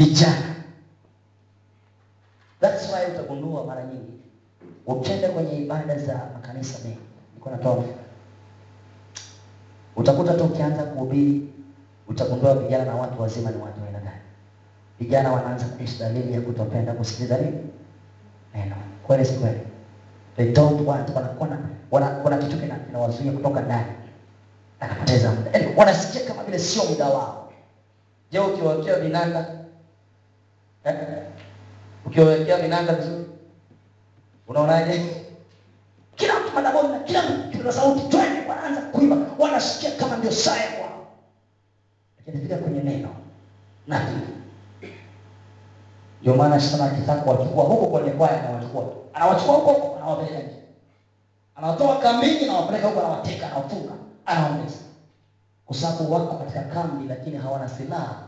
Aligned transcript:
vijana. 0.00 0.54
That's 2.60 2.88
why 2.92 3.04
utagundua 3.14 3.64
mara 3.66 3.84
nyingi 3.84 4.12
ukienda 4.86 5.28
kwenye 5.28 5.56
ibada 5.58 5.98
za 5.98 6.14
makanisa 6.34 6.78
mengi, 6.84 6.98
niko 7.34 7.50
natoa 7.50 7.84
utakuta 9.96 10.34
tu 10.34 10.44
ukianza 10.44 10.82
kuhubiri 10.82 11.42
utagundua 12.08 12.54
vijana 12.54 12.84
na 12.84 12.94
watu 12.94 13.22
wazima 13.22 13.50
ni 13.50 13.62
watu 13.62 13.80
wa 13.80 13.86
aina 13.86 13.98
gani. 14.00 14.20
Vijana 15.00 15.32
wanaanza 15.32 15.64
kuishi 15.66 15.98
dalili 15.98 16.32
ya 16.32 16.40
kutopenda 16.40 16.92
kusikiliza 16.92 17.38
nini 17.38 17.58
neno. 18.54 18.76
Kweli 19.06 19.24
si 19.24 19.32
kweli? 19.34 19.60
They 20.36 20.52
don't 20.52 20.88
want, 20.88 21.08
wanakuwa 21.14 21.48
wana, 21.90 22.06
kuna 22.10 22.38
kitu 22.38 22.56
kinawazuia 22.86 23.32
kutoka 23.32 23.60
ndani, 23.60 23.92
anapoteza 24.80 25.30
muda, 25.32 25.50
yaani 25.50 25.76
wanasikia 25.76 26.26
kama 26.28 26.44
vile 26.44 26.58
sio 26.58 26.84
muda 26.84 27.08
wao. 27.08 27.52
Je, 28.32 28.38
ukiwawekea 28.38 28.98
vinanda 28.98 29.59
eh? 30.84 31.22
Ukiwekea 32.06 32.56
vinanda 32.56 32.94
vizuri, 32.94 33.24
unaonaje? 34.48 35.16
Kila 36.16 36.40
mtu 36.40 36.52
madaboni 36.54 36.88
na 36.88 36.98
kila 36.98 37.22
mtu 37.22 37.50
kipaza 37.50 37.72
sauti, 37.72 38.00
twende, 38.08 38.48
wanaanza 38.48 38.80
kuimba, 38.80 39.16
wanasikia 39.38 39.90
kama 39.90 40.16
ndio 40.16 40.30
saa 40.32 40.56
ya 40.56 40.80
lakini 42.26 42.42
fika 42.48 42.56
kwenye 42.56 42.82
neno 42.82 43.08
nothing. 43.86 44.26
Ndio 46.20 46.34
maana 46.34 46.60
shetani 46.60 46.82
akitaka 46.82 47.20
kuwachukua 47.20 47.64
huko 47.64 47.86
kwenye 47.86 48.10
kwaya, 48.10 48.40
anawachukua 48.48 48.84
anawachukua 49.14 49.54
huko 49.54 49.72
huko, 49.72 49.96
anawapeleka 49.96 50.38
nje, 50.42 50.56
anawatoa 51.56 51.98
kambini, 51.98 52.44
anawapeleka 52.44 52.88
huko, 52.88 53.00
anawateka, 53.00 53.46
anawafunga, 53.46 53.92
anaongeza, 54.26 54.78
kwa 55.66 55.76
sababu 55.76 56.12
wako 56.12 56.36
katika 56.36 56.62
kambi, 56.62 57.08
lakini 57.08 57.36
hawana 57.36 57.68
silaha. 57.68 58.26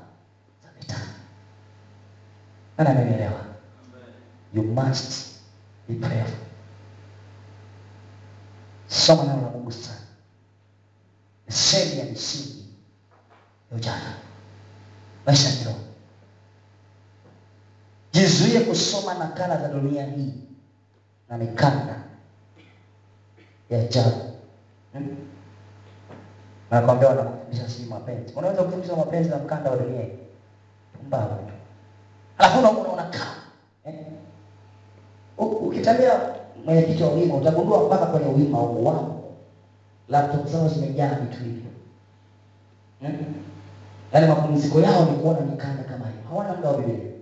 Nani 2.79 2.91
amenielewa? 2.91 3.45
You 4.55 4.63
must 4.63 5.41
be 5.89 5.95
prayerful. 5.95 6.39
Soma 8.89 9.23
neno 9.25 9.43
la 9.43 9.49
Mungu 9.51 9.73
sana, 9.73 9.99
ni 11.47 11.53
sehemu 11.53 11.99
ya 12.01 12.05
misingi 12.05 12.65
ya 13.71 13.77
ujana, 13.77 14.15
maisha 15.27 15.49
ya 15.49 15.57
kiroho. 15.57 15.79
Jizuie 18.13 18.61
kusoma 18.61 19.15
nakala 19.15 19.57
za 19.61 19.69
dunia 19.69 20.07
hii 20.07 20.33
na 21.29 21.39
mikanda 21.39 22.03
ya 23.71 23.81
ajabu. 23.81 24.37
Hmm? 24.93 25.17
Nakwambia 26.71 27.09
wanakufundisha 27.09 27.69
si 27.69 27.83
mapenzi. 27.83 28.33
Unaweza 28.35 28.63
kufundisha 28.63 28.97
mapenzi 28.97 29.31
na 29.31 29.39
mkanda 29.39 29.71
wa 29.71 29.77
dunia 29.77 30.03
hii. 30.03 30.13
Pumbavu. 30.93 31.52
Alafu 32.39 32.59
una- 32.59 32.71
unaona 32.71 33.03
kama 33.03 33.37
eh? 33.85 33.95
Ukitembea 35.39 36.21
mwenyekiti 36.65 37.03
wa 37.03 37.13
wima 37.13 37.35
utagundua 37.35 37.85
mpaka 37.87 38.07
kwenye 38.07 38.33
wima 38.33 38.59
huo 38.59 38.85
wao 38.85 39.23
laptop 40.09 40.47
zao 40.47 40.69
zimejaa 40.69 41.15
vitu 41.15 41.43
hivyo. 41.43 41.71
eh? 43.03 43.11
Yaani 44.13 44.27
mapumziko 44.27 44.81
yao 44.81 45.05
ni 45.05 45.17
kuona 45.17 45.41
mikanda 45.41 45.83
kama 45.85 46.07
hiyo. 46.07 46.19
Hawana 46.31 46.55
muda 46.55 46.69
wa 46.69 46.79
Biblia. 46.79 47.13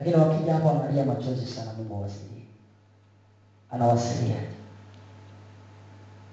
Lakini 0.00 0.16
wakija 0.16 0.54
hapa 0.54 0.66
wanalia 0.68 1.04
machozi 1.04 1.46
sana, 1.46 1.72
Mungu 1.78 1.94
awasilie, 1.94 2.42
anawasilia. 3.70 4.36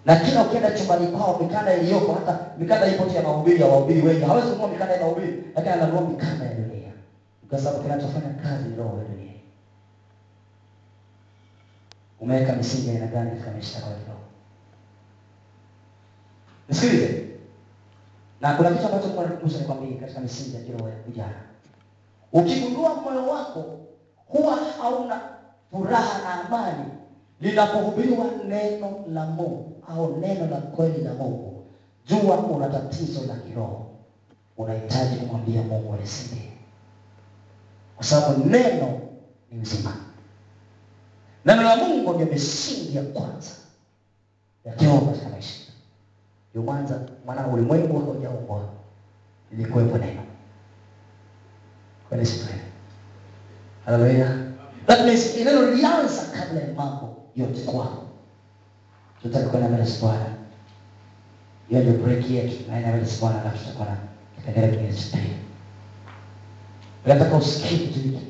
Na 0.05 0.15
kila 0.15 0.43
ukienda 0.43 0.71
chumbani 0.71 1.07
kwao, 1.07 1.39
mikanda 1.39 1.73
iliyoko, 1.73 2.13
hata 2.13 2.39
mikanda 2.57 2.87
ipo 2.87 3.05
ya 3.05 3.21
mahubiri 3.23 3.61
ya 3.61 3.67
wahubiri 3.67 4.01
wengi, 4.01 4.21
hawezi 4.25 4.47
kununua 4.47 4.67
mikanda 4.67 4.93
ya 4.95 5.01
mahubiri, 5.01 5.43
lakini 5.55 5.73
ananunua 5.73 6.01
mikanda 6.01 6.45
kwa 7.49 7.59
sababu 7.59 7.83
kinachofanya 7.83 8.29
kazi 8.33 8.75
roho 8.75 8.97
ya 8.97 9.03
dunia. 9.03 9.33
Umeweka 12.19 12.53
misingi 12.53 12.89
aina 12.89 13.07
gani 13.07 13.29
katika 13.31 13.51
maisha 13.51 13.79
yako 13.79 13.89
ya 13.91 13.97
kiroho? 13.97 14.19
Nisikilize, 16.69 17.27
na 18.41 18.53
kuna 18.55 18.69
kitu 18.71 18.85
ambacho 18.85 19.07
Mungu 19.07 19.19
anatukumbusha 19.21 19.59
nikwambie 19.59 19.93
katika 19.97 20.19
misingi 20.19 20.55
ya 20.55 20.61
kiroho 20.61 20.89
ya 20.89 20.95
vijana 20.95 21.35
Ukigundua 22.33 22.95
moyo 22.95 23.27
wako 23.27 23.79
huwa 24.27 24.55
hauna 24.55 25.21
furaha 25.71 26.21
na 26.21 26.45
amani 26.45 26.85
linapohubiriwa 27.41 28.25
neno 28.47 29.05
la 29.09 29.25
Mungu 29.25 29.71
au 29.87 30.17
neno 30.17 30.47
la 30.47 30.57
kweli 30.61 31.01
la 31.03 31.13
Mungu, 31.13 31.63
jua 32.07 32.37
una 32.37 32.67
tatizo 32.69 33.25
la 33.27 33.35
kiroho. 33.35 33.91
Unahitaji 34.57 35.15
kumwambia 35.15 35.61
Mungu 35.63 35.93
alisaidie, 35.93 36.51
kwa 37.97 38.05
sababu 38.05 38.45
neno 38.49 38.99
ni 39.51 39.61
uzima. 39.61 39.93
Neno 41.45 41.61
la 41.61 41.75
Mungu 41.75 42.13
ndio 42.13 42.25
misingi 42.25 42.97
ya 42.97 43.03
kwanza 43.03 43.51
ya 44.65 44.73
kiroho 44.73 45.05
katika 45.05 45.29
maisha. 45.29 45.59
Ndio 46.51 46.61
mwanza, 46.61 47.01
maana 47.25 47.47
ulimwengu 47.47 47.99
haujaumbwa, 47.99 48.69
ilikuwepo 49.51 49.97
neno 49.97 50.21
Kweli 52.09 52.25
si 52.25 52.43
kweli? 52.45 52.61
Haleluya. 53.85 54.37
That 54.87 55.05
means 55.05 55.35
neno 55.37 55.61
lilianza 55.71 56.21
kabla 56.25 56.61
ya 56.61 56.73
mambo 56.73 57.15
yote 57.35 57.61
kwako. 57.61 58.03
Tutaka 59.21 59.49
kwenda 59.49 59.69
mbele 59.69 59.89
Bwana. 60.01 60.25
Hiyo 61.69 61.81
ndio 61.83 61.93
break 61.93 62.29
yetu. 62.29 62.71
Naenda 62.71 62.89
mbele 62.89 63.07
Bwana 63.21 63.43
na 63.43 63.49
tutakuwa 63.49 63.85
na 63.87 63.97
kipengele 64.35 64.67
kingine. 64.67 65.46
Nataka 67.07 67.35
usikie 67.37 67.77
kitu 67.77 67.99
hiki. 67.99 68.25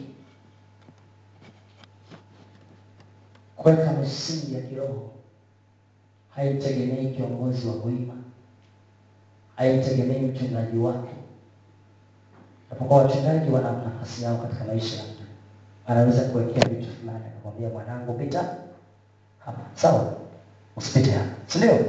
Kuweka 3.55 3.91
misingi 3.91 4.53
ya 4.55 4.61
kiroho 4.61 5.11
haitegemei 6.29 7.15
kiongozi 7.15 7.67
wa 7.67 7.73
kuima, 7.73 8.13
haitegemei 9.55 10.21
mchungaji 10.21 10.77
wake 10.77 11.09
Napokuwa 12.69 13.03
wachungaji 13.03 13.51
wana 13.51 13.71
nafasi 13.71 14.23
yao 14.23 14.37
katika 14.37 14.63
maisha 14.65 15.03
anaweza 15.87 16.21
kuwekea 16.21 16.69
vitu 16.69 16.91
fulani, 16.91 17.19
akamwambia 17.25 17.69
mwanangu, 17.69 18.13
pita 18.13 18.55
hapa, 19.39 19.61
sawa, 19.75 20.13
usipite 20.75 21.11
hapa, 21.11 21.29
si 21.47 21.57
ndio? 21.57 21.79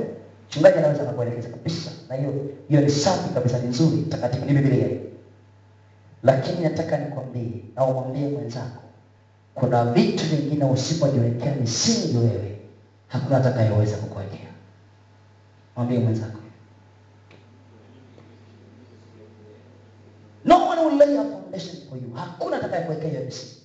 Mchungaji 0.49 0.78
anaweza 0.78 1.03
akakuelekeza 1.03 1.49
kabisa, 1.49 1.91
na 2.09 2.15
hiyo 2.16 2.32
hiyo 2.69 2.81
ni 2.81 2.91
safi 2.91 3.34
kabisa, 3.34 3.59
ni 3.59 3.69
nzuri, 3.69 4.03
takatifu, 4.03 4.44
ni 4.44 4.53
Biblia. 4.53 5.08
Lakini 6.23 6.61
nataka 6.61 6.99
nikwambie 6.99 7.65
na 7.77 7.84
umwambie 7.84 8.29
mwenzako, 8.29 8.83
kuna 9.55 9.84
vitu 9.84 10.25
vingine 10.27 10.65
usipojiwekea 10.65 11.55
misingi 11.55 12.17
wewe, 12.17 12.61
hakuna 13.09 13.37
atakayeweza 13.37 13.97
kukuwekea. 13.97 14.49
Mwambie 15.77 15.99
mwenzako 15.99 16.39
No 20.45 20.69
one 20.69 20.81
will 20.81 20.99
lay 20.99 21.17
a 21.19 21.23
foundation 21.25 21.77
for 21.89 21.99
you. 21.99 22.12
Hakuna 22.15 22.56
atakayekuwekea 22.56 23.09
hiyo 23.11 23.25
misingi. 23.25 23.62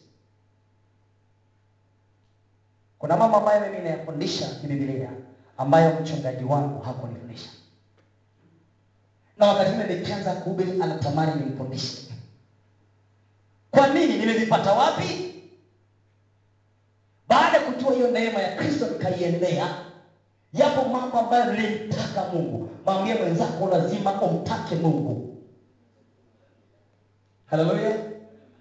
Kuna 2.99 3.17
mambo 3.17 3.37
ambayo 3.37 3.61
mimi 3.61 3.83
nayafundisha 3.83 4.47
kibiblia 4.47 5.09
ambayo 5.57 5.99
mchungaji 5.99 6.43
wangu 6.43 6.81
hakunifundisha, 6.81 7.49
na 9.37 9.47
wakati 9.47 9.71
mimi 9.71 9.95
nikianza 9.95 10.33
kuhubiri 10.33 10.81
anatamani 10.81 11.41
nimfundishe. 11.45 12.12
Kwa 13.73 13.87
nini? 13.87 14.17
Nimevipata 14.17 14.73
wapi? 14.73 15.33
Baada 17.27 17.57
ya 17.57 17.63
kujua 17.63 17.93
hiyo 17.93 18.11
neema 18.11 18.39
ya 18.41 18.55
Kristo 18.55 18.87
nikaiendea, 18.87 19.85
yapo 20.53 20.89
mambo 20.89 21.19
ambayo 21.19 21.53
nilimtaka 21.53 22.23
Mungu. 22.33 22.69
Mwambie 22.85 23.15
mwenzako, 23.15 23.67
lazima 23.69 24.21
umtake 24.21 24.75
Mungu. 24.75 25.37
Haleluya, 27.45 27.95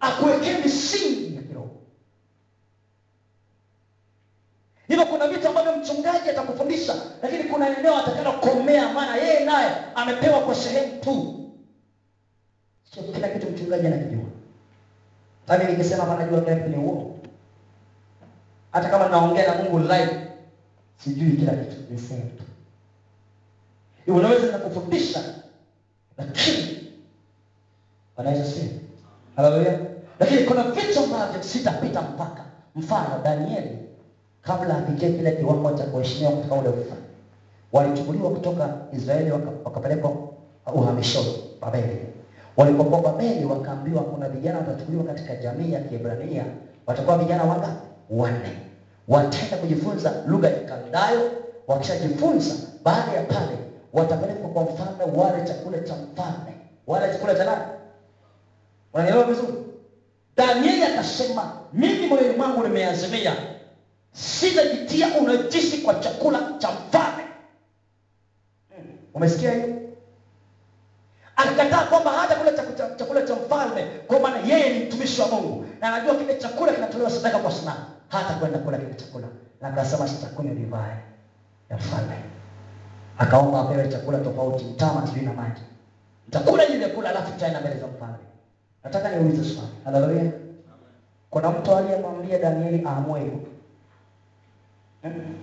akuwekee 0.00 0.59
misingi 0.59 1.36
ya 1.36 1.42
kiroho. 1.42 1.70
Hivyo 4.88 5.06
kuna 5.06 5.28
vitu 5.28 5.48
ambavyo 5.48 5.76
mchungaji 5.76 6.30
atakufundisha, 6.30 6.94
lakini 7.22 7.44
kuna 7.44 7.78
eneo 7.78 7.97
atakalokomea, 7.98 8.92
maana 8.92 9.16
yeye 9.16 9.44
naye 9.44 9.70
amepewa 9.94 10.41
kwa 10.41 10.54
sehemu 10.54 11.00
tu. 11.00 11.38
Sio 12.94 13.03
kila 13.03 13.28
kitu 13.28 13.50
mchungaji 13.50 13.86
anakijua. 13.86 14.22
Nami 15.48 15.65
nikisema 15.65 16.04
hapa 16.04 16.24
najua 16.24 16.41
kila 16.41 16.68
ni 16.68 16.77
uongo. 16.77 17.18
Hata 18.72 18.89
kama 18.89 19.09
naongea 19.09 19.47
na 19.54 19.62
Mungu 19.62 19.78
live, 19.78 20.27
sijui 21.04 21.36
kila 21.36 21.53
kitu, 21.53 21.77
ni 21.92 21.98
tu. 22.39 22.44
Unaweza 24.12 24.47
nikakufundisha, 24.47 25.24
lakini 26.18 26.78
Bwana 28.16 28.30
Yesu 28.30 28.50
si. 28.60 28.71
Haleluya. 29.36 29.78
Lakini 30.21 30.44
kuna 30.44 30.62
vitu 30.62 31.00
ambavyo 31.00 31.42
sitapita 31.42 32.03
mpaka. 32.03 32.44
Mfano 32.74 33.21
Danieli 33.24 33.78
kabla 34.42 34.77
afikie 34.77 35.10
kile 35.10 35.33
kiwango 35.33 35.72
cha 35.72 35.84
kuheshimiwa 35.86 36.33
katika 36.33 36.54
ule 36.54 36.68
ufalme. 36.68 37.04
Walichukuliwa 37.72 38.30
kutoka 38.30 38.78
Israeli 38.92 39.30
waka- 39.30 39.53
wakapelekwa 39.65 40.16
uhamishoni 40.74 41.33
Babeli. 41.60 42.06
Walipokuwa 42.57 43.01
Babeli 43.01 43.45
wakaambiwa 43.45 44.03
kuna 44.03 44.28
vijana 44.28 44.59
watachukuliwa 44.59 45.04
katika 45.04 45.37
jamii 45.37 45.72
ya 45.72 45.81
Kiebrania, 45.81 46.45
watakuwa 46.87 47.19
vijana 47.19 47.45
wangapi? 47.45 47.87
Wanne. 48.10 48.59
Wataenda 49.09 49.57
kujifunza 49.57 50.13
lugha 50.27 50.49
ya 50.49 50.60
Kaldayo. 50.60 51.31
Wakishajifunza, 51.66 52.54
baada 52.84 53.13
ya 53.13 53.22
pale 53.22 53.59
watapelekwa 53.93 54.51
kwa 54.51 54.63
mfalme, 54.65 55.04
wale 55.21 55.47
chakula 55.49 55.78
cha 55.78 55.95
mfalme, 55.97 56.53
wale 56.87 57.13
chakula 57.13 57.34
cha 57.34 57.45
nani? 57.45 57.63
Unanielewa 58.95 59.25
vizuri? 59.25 59.53
Danieli 60.37 60.84
akasema, 60.84 61.57
mimi 61.72 62.07
moyoni 62.07 62.37
mwangu 62.37 62.63
nimeazimia 62.63 63.37
sitajitia 64.13 65.09
unajisi 65.21 65.78
kwa 65.78 65.95
chakula 65.95 66.53
cha 66.59 66.69
mfalme. 66.71 67.22
Hmm. 68.77 68.87
Umesikia 69.15 69.53
hiyo? 69.53 69.81
Akakataa 71.36 71.84
kwamba 71.84 72.10
hata 72.10 72.34
kula 72.36 72.52
chakula, 72.98 73.22
cha 73.22 73.34
mfalme, 73.34 73.82
kwa 74.06 74.20
maana 74.20 74.38
yeye 74.38 74.78
ni 74.78 74.84
mtumishi 74.84 75.20
wa 75.20 75.28
Mungu 75.28 75.64
na 75.80 75.94
anajua 75.94 76.14
kile 76.14 76.34
chakula 76.34 76.72
kinatolewa 76.72 77.10
sadaka 77.10 77.38
kwa 77.38 77.52
sanamu, 77.52 77.80
hata 78.08 78.34
kwenda 78.34 78.58
kula 78.58 78.78
kile 78.78 78.94
chakula, 78.94 79.26
akasema 79.62 80.08
sitakunywa 80.08 80.54
divai 80.54 80.96
ya 81.70 81.76
mfalme. 81.76 82.14
Akaomba 83.18 83.60
apewe 83.60 83.88
chakula 83.88 84.18
tofauti, 84.18 84.64
mtama 84.64 85.06
sijui 85.06 85.22
na 85.22 85.32
maji. 85.32 85.62
Nitakula 86.26 86.62
hivi 86.62 86.78
vyakula 86.78 87.10
alafu 87.10 87.32
tutaenda 87.32 87.60
mbele 87.60 87.76
za 87.80 87.86
mfalme. 87.86 88.16
Nataka 88.84 89.08
niulize 89.10 89.54
swali. 89.54 89.70
Haleluya. 89.84 90.32
Kuna 91.30 91.50
mtu 91.50 91.76
aliyemwambia 91.76 92.38
Danieli 92.38 92.84
aamue 92.86 93.20
hivyo? 93.20 93.40
Hmm? 95.02 95.34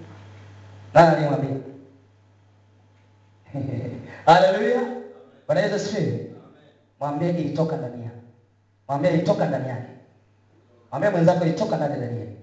Nani 0.94 1.08
aliyemwambia? 1.16 1.56
Haleluya. 4.26 4.99
Bwana 5.50 5.62
Yesu 5.62 5.76
asifiwe. 5.76 6.30
Mwambie 7.00 7.30
ilitoka 7.30 7.78
ndani 7.78 8.04
yake. 8.06 8.18
Mwambie 8.88 9.12
ilitoka 9.12 9.46
ndani 9.46 9.70
yake. 9.70 9.90
Mwambie 10.92 11.10
mwenzako 11.10 11.46
ilitoka 11.46 11.78
ndani 11.78 11.96
ndani 11.98 12.20
yake. 12.20 12.38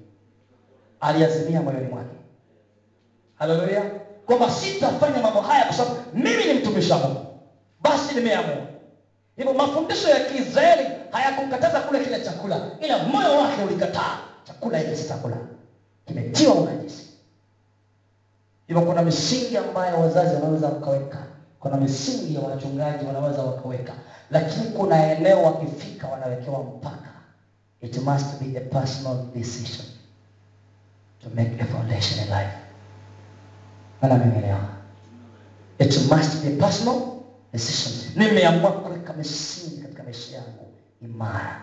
Aliazimia 1.00 1.62
moyoni 1.62 1.88
mwake. 1.88 2.16
Haleluya. 3.34 3.82
Kwamba 4.26 4.50
sitafanya 4.50 5.22
mambo 5.22 5.40
haya 5.40 5.64
kwa 5.64 5.74
sababu 5.74 5.96
mimi 6.14 6.44
ni 6.44 6.52
mtumishi 6.54 6.92
wa 6.92 6.98
Mungu. 6.98 7.26
Basi 7.80 8.14
nimeamua. 8.14 8.66
Hivyo 9.36 9.54
mafundisho 9.54 10.08
ya 10.08 10.20
Kiisraeli 10.24 10.88
hayakumkataza 11.10 11.80
kule 11.80 12.04
kile 12.04 12.20
chakula, 12.20 12.70
ila 12.80 12.98
moyo 12.98 13.38
wake 13.38 13.62
ulikataa 13.62 14.18
chakula 14.44 14.78
hiki 14.78 14.96
sitakula, 14.96 15.36
kimetiwa 16.04 16.54
unajisi. 16.54 17.06
Hivyo 18.66 18.82
kuna 18.82 19.02
misingi 19.02 19.56
ambayo 19.56 20.00
wazazi 20.00 20.34
wanaweza 20.34 20.68
wakaweka, 20.68 21.18
kuna 21.66 21.80
misingi 21.80 22.34
ya 22.34 22.40
wachungaji 22.40 23.04
wanaweza 23.06 23.42
wakaweka, 23.42 23.92
lakini 24.30 24.66
kuna 24.66 25.12
eneo 25.12 25.42
wakifika 25.42 26.08
wanawekewa 26.08 26.62
mpaka. 26.62 26.96
It 27.80 27.96
must 27.98 28.40
be 28.40 28.58
a 28.58 28.60
personal 28.60 29.16
decision 29.34 29.86
to 31.22 31.28
make 31.34 31.62
a 31.62 31.64
foundation 31.64 32.20
in 32.20 32.26
life. 32.28 32.56
Ana 34.02 34.18
nimeelewa? 34.18 34.60
It 35.78 35.98
must 36.10 36.42
be 36.44 36.50
personal 36.50 37.02
decision. 37.52 37.94
Nimeamua 38.16 38.72
kuweka 38.72 39.12
misingi 39.12 39.82
katika 39.82 40.02
maisha 40.02 40.36
yangu 40.36 40.72
imara 41.02 41.60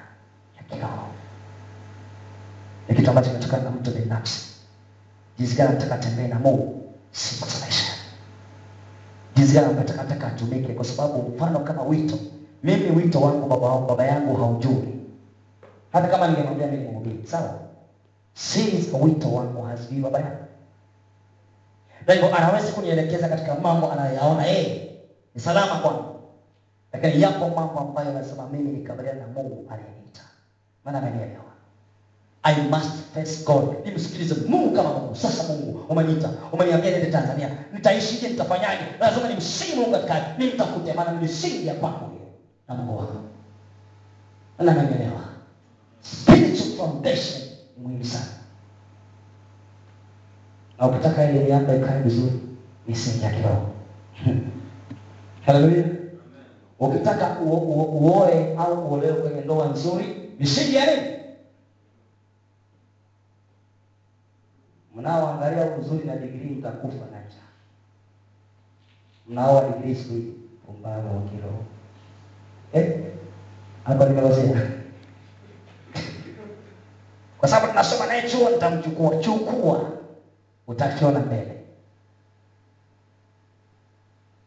ya 0.58 0.64
kiroho. 0.64 1.08
Ni 2.90 2.96
kitu 2.96 3.10
ambacho 3.10 3.30
kinatokana 3.30 3.64
na 3.64 3.72
mtu 3.72 3.92
binafsi. 3.92 4.42
Jinsi 5.38 5.56
gani 5.56 5.70
nataka 5.74 5.98
tembee 5.98 6.28
na 6.28 6.40
Mungu 6.40 6.94
siku. 7.12 7.48
Jinsi 9.44 9.56
gani 9.60 9.74
nataka 9.76 10.28
atumike, 10.28 10.74
kwa 10.74 10.86
sababu 10.86 11.30
mfano 11.30 11.60
kama 11.60 11.84
wito, 11.84 12.18
mimi 12.64 12.92
wito 12.92 13.22
wangu 13.22 13.48
baba 13.48 13.68
wangu 13.70 13.88
baba 13.88 14.06
yangu 14.06 14.36
haujui. 14.36 15.00
Hata 15.92 16.08
kama 16.08 16.28
ningemwambia 16.28 16.68
mimi 16.68 16.88
mhubiri, 16.88 17.28
sawa, 17.28 17.60
si 18.34 18.90
wito 19.02 19.34
wangu 19.34 19.62
hazijui 19.62 20.02
baba 20.02 20.20
yangu. 20.20 20.44
Na 22.08 22.14
hivyo 22.14 22.36
anaweza 22.36 22.72
kunielekeza 22.72 23.28
katika 23.30 23.56
mambo 23.56 23.92
anayoyaona 23.92 24.46
yeye 24.46 24.96
ni 25.36 25.42
salama 25.42 25.76
kwangu, 25.76 26.20
lakini 26.94 27.22
yapo 27.22 27.50
mambo 27.50 27.80
ambayo 27.80 28.14
nasema 28.14 28.48
mimi 28.48 28.72
nikabiliana 28.72 29.20
na 29.20 29.28
Mungu 29.28 29.66
aliyeniita, 29.72 30.22
maana 30.86 30.98
amenielewa. 30.98 31.53
I 32.44 32.56
must 32.70 33.14
face 33.14 33.44
God, 33.46 33.86
nimsikilize 33.86 34.36
Mungu 34.48 34.76
kama 34.76 34.90
Mungu. 34.90 35.16
Sasa 35.16 35.44
Mungu 35.44 35.86
umeniita, 35.90 36.30
umeniambia 36.52 36.92
nende 36.92 37.12
Tanzania, 37.12 37.50
nitaishije? 37.74 38.30
Nitafanyaje? 38.30 38.84
Lazima 39.00 39.28
nimsihi 39.28 39.76
Mungu 39.76 39.92
katika 39.92 40.36
nimtafute, 40.38 40.94
maana 40.94 41.12
ni 41.12 41.18
misingi 41.20 41.68
ya 41.68 41.74
kwangu 41.74 42.10
na 42.68 42.76
Mungu 42.76 42.98
wangu, 42.98 43.20
na 44.60 44.74
nanielewa. 44.74 45.22
Spiritual 46.02 46.78
foundation 46.78 47.42
ni 47.78 47.84
muhimu 47.84 48.06
sana, 48.06 48.26
na 50.80 50.88
ukitaka 50.88 51.30
ile 51.30 51.40
miamba 51.40 51.76
ikae 51.76 52.02
vizuri, 52.02 52.40
misingi 52.88 53.24
ya 53.24 53.30
kiroho 53.32 53.68
Haleluya. 55.46 55.84
Ukitaka 56.80 57.40
uoe 57.40 58.56
au 58.58 58.88
uolewe 58.90 59.14
kwenye 59.14 59.42
ndoa 59.42 59.68
nzuri, 59.68 60.06
misingi 60.40 60.76
ya 60.76 60.86
nini? 60.86 61.13
Mnaoangalia 65.04 65.66
uzuri 65.66 66.06
na 66.08 66.16
digrii 66.16 66.50
mtakufa 66.56 66.98
na 67.12 67.20
njaa. 67.20 67.50
Mnaoa 69.28 69.70
digrii 69.70 69.96
siku 69.96 70.14
hizi 70.14 70.34
wa 71.16 71.22
kiroho. 71.22 71.64
Eh? 72.74 73.04
Hapa 73.84 74.06
nimewazia. 74.06 74.72
Kwa 77.38 77.50
sababu 77.50 77.68
tunasoma 77.68 78.06
naye 78.06 78.30
chuo 78.30 78.50
nitamchukua. 78.50 79.16
Chukua. 79.18 79.92
Utakiona 80.68 81.20
mbele. 81.20 81.64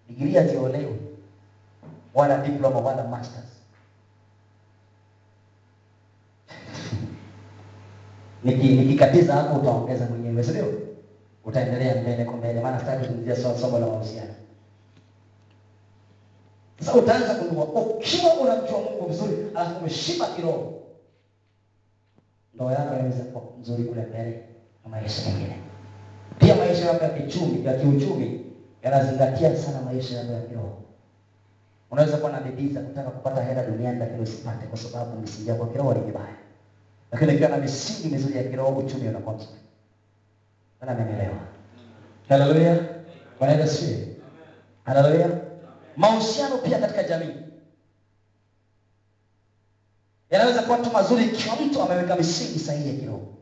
Digrii 0.08 0.34
haziolewi 0.34 1.00
wala 2.14 2.38
diploma 2.38 2.78
wala 2.80 3.04
masters. 3.04 3.55
Niki 8.46 8.68
nikikatiza 8.68 9.32
hapo 9.34 9.60
utaongeza 9.60 10.06
mwenyewe, 10.06 10.42
si 10.44 10.50
ndio? 10.50 10.72
Utaendelea 11.44 12.02
mbele 12.02 12.24
kwa 12.24 12.36
mbele, 12.36 12.60
maana 12.60 12.78
sitaki 12.78 12.98
kuzungumzia 12.98 13.36
somo 13.36 13.78
la 13.78 13.86
mahusiano. 13.86 14.34
Sasa 16.78 16.94
utaanza 16.94 17.34
kujua 17.34 17.64
ukiwa 17.64 18.34
unamjua 18.34 18.78
Mungu 18.80 19.06
vizuri, 19.08 19.36
alafu 19.54 19.78
umeshiba 19.80 20.26
kiroho, 20.26 20.72
ndoa 22.54 22.72
yako 22.72 22.94
inaweza 22.94 23.24
kuwa 23.24 23.44
nzuri 23.60 23.84
kule 23.84 24.02
mbele 24.02 24.42
na 24.84 24.90
maisha 24.90 25.30
mengine. 25.30 25.56
Pia 26.38 26.54
maisha 26.56 26.84
yako 26.84 27.04
ya 27.04 27.10
kiuchumi, 27.10 27.64
ya 27.66 27.74
kiuchumi 27.74 28.40
yanazingatia 28.82 29.56
sana 29.56 29.80
maisha 29.82 30.18
yako 30.18 30.32
ya 30.32 30.40
kiroho. 30.40 30.78
Unaweza 31.90 32.16
kuwa 32.16 32.32
na 32.32 32.40
bidii 32.40 32.72
za 32.74 32.80
kutaka 32.80 33.10
kupata 33.10 33.42
hela 33.42 33.66
duniani 33.66 33.98
lakini 33.98 34.20
usipate 34.22 34.66
kwa 34.66 34.78
sababu 34.78 35.20
msingi 35.20 35.50
wako 35.50 35.66
kiroho 35.66 35.94
ni 35.94 36.00
mibaya. 36.00 36.45
Lakini 37.12 37.32
ikiwa 37.34 37.48
na 37.50 37.56
misingi 37.56 38.08
mizuri 38.08 38.36
ya 38.36 38.42
kiroho 38.44 38.70
uchumi 38.76 39.08
unakuwa 39.08 39.34
mzuri. 39.36 39.60
Nani 40.80 41.00
amenielewa? 41.02 41.36
Haleluya. 42.28 42.84
Bwana 43.38 43.54
Yesu. 43.54 43.84
Haleluya. 44.84 45.40
Mahusiano 45.96 46.58
pia 46.58 46.78
katika 46.78 47.02
jamii 47.02 47.34
yanaweza 50.30 50.62
kuwa 50.62 50.78
tu 50.78 50.90
mazuri 50.90 51.24
ikiwa 51.24 51.56
mtu 51.56 51.82
ameweka 51.82 52.16
misingi 52.16 52.58
sahihi 52.58 52.88
ya 52.88 52.94
kiroho. 52.94 53.32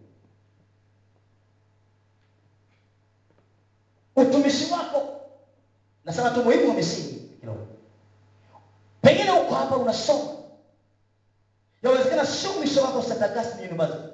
Utumishi 4.16 4.72
wako 4.72 5.20
nasema 6.04 6.30
tu 6.30 6.44
muhimu 6.44 6.68
wa 6.68 6.74
misingi 6.74 7.14
ya 7.30 7.36
kiroho. 7.40 7.66
Pengine 9.02 9.30
uko 9.30 9.54
hapa 9.54 9.76
unasoma, 9.76 10.33
yawezekana 11.84 12.26
sio 12.26 12.52
mwisho 12.52 12.82
wako 12.82 13.02
St. 13.02 13.60
University. 13.70 14.08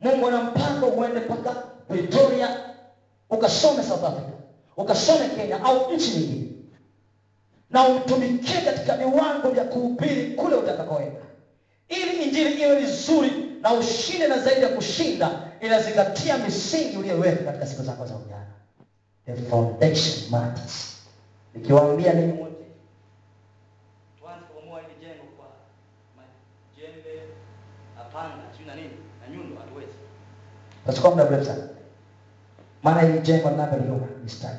Mungu 0.00 0.28
ana 0.28 0.42
mpango 0.42 0.86
uende 0.86 1.20
mpaka 1.20 1.50
Pretoria 1.88 2.56
ukasome 3.30 3.82
South 3.82 4.04
Africa, 4.04 4.32
ukasome 4.76 5.28
Kenya 5.28 5.64
au 5.64 5.92
nchi 5.92 6.10
nyingine, 6.10 6.50
na 7.70 7.88
utumikie 7.88 8.60
katika 8.60 8.96
viwango 8.96 9.50
vya 9.50 9.64
kuhubiri 9.64 10.30
kule 10.34 10.56
utakakoenda, 10.56 11.20
ili 11.88 12.22
injili 12.24 12.62
iwe 12.62 12.76
vizuri 12.80 13.30
na 13.60 13.72
ushinde, 13.74 14.28
na 14.28 14.38
zaidi 14.38 14.62
ya 14.62 14.68
kushinda, 14.68 15.52
inazingatia 15.60 16.38
misingi 16.38 16.96
uliyoweka 16.96 17.44
katika 17.44 17.66
siku 17.66 17.82
zako 17.82 18.06
za 18.06 18.14
ujana. 18.16 18.46
The 19.26 19.36
foundation 19.36 20.30
matters. 20.30 20.96
Nikiwaambia 21.54 22.12
ninyi 22.12 22.40
wote 22.42 22.64
tuanze 24.18 24.44
kubomoa 24.46 24.80
hili 24.80 24.94
jengo 25.00 25.24
kwa 25.36 25.46
majembe, 26.16 27.22
apanga, 28.00 28.42
sijui 28.52 28.66
na 28.66 28.74
nini 28.74 28.90
na 29.20 29.28
nyundo, 29.36 29.60
hatuwezi. 29.60 29.92
Tutachukua 30.84 31.10
muda 31.10 31.24
mrefu 31.24 31.44
sana, 31.44 31.62
maana 32.82 33.00
hili 33.00 33.18
jengo 33.18 33.50
linavyoliona 33.50 34.06
ni 34.22 34.28
stadi, 34.30 34.58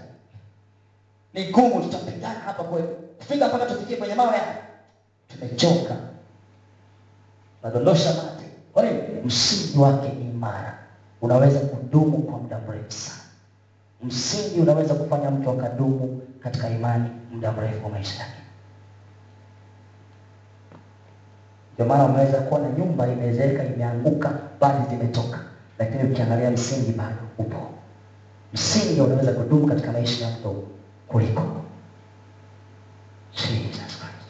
ni 1.34 1.52
gumu. 1.52 1.82
Tutapigana 1.82 2.40
hapa 2.40 2.64
kweli 2.64 2.88
kufika 3.18 3.48
mpaka 3.48 3.66
tufikie 3.66 3.98
kwenye 3.98 4.16
mawe 4.16 4.38
hapa. 4.38 4.56
tumechoka, 5.28 5.96
nadondosha 7.64 8.10
mate. 8.14 8.46
Kwa 8.74 8.84
nini? 8.84 8.98
Msingi 9.26 9.78
wake 9.78 10.10
ni 10.10 10.26
imara, 10.30 10.78
unaweza 11.22 11.60
kudumu 11.60 12.18
kwa 12.18 12.38
muda 12.40 12.60
mrefu 12.60 12.92
sana. 12.92 13.22
Msingi 14.04 14.60
unaweza 14.60 14.94
kufanya 14.94 15.32
mtu 15.32 15.50
akadumu 15.52 16.22
katika 16.40 16.70
imani 16.70 17.10
muda 17.32 17.52
mrefu 17.52 17.84
wa 17.86 17.92
maisha 17.92 18.20
yake. 18.24 18.42
Ndio 21.74 21.86
maana 21.86 22.06
unaweza 22.06 22.38
kuona 22.42 22.70
nyumba 22.70 23.08
imezeeka, 23.08 23.64
imeanguka, 23.64 24.34
bali 24.62 24.86
zimetoka, 24.90 25.40
lakini 25.80 26.04
ukiangalia 26.12 26.52
msingi 26.52 26.92
bado 26.92 27.18
upo. 27.38 27.72
Msingi 28.54 29.02
unaweza 29.02 29.34
kudumu 29.34 29.68
katika 29.68 29.92
maisha 29.92 30.26
ya 30.26 30.32
mtu 30.32 30.64
kuliko 31.08 31.62
Jesus 33.34 33.76
Christ. 33.76 34.28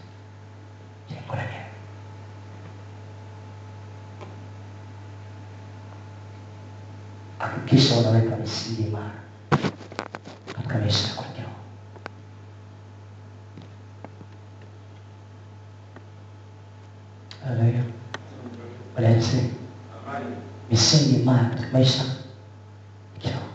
Jengo 1.10 1.36
lenyewe. 1.36 1.66
Hakikisha 7.40 7.96
unaweka 7.98 8.36
misingi 8.36 8.82
imara 8.82 9.12
katika 10.56 10.78
maisha 10.80 11.08
yako 11.08 11.24
ya 11.24 11.30
kiroho. 11.30 11.56
Haleluya. 17.44 17.84
Bwana 18.94 19.10
Yesu. 19.10 19.38
Misingi 20.80 21.16
imara 21.22 21.50
katika 21.50 21.72
maisha 21.74 22.04
ya 22.04 22.10
kiroho. 23.20 23.46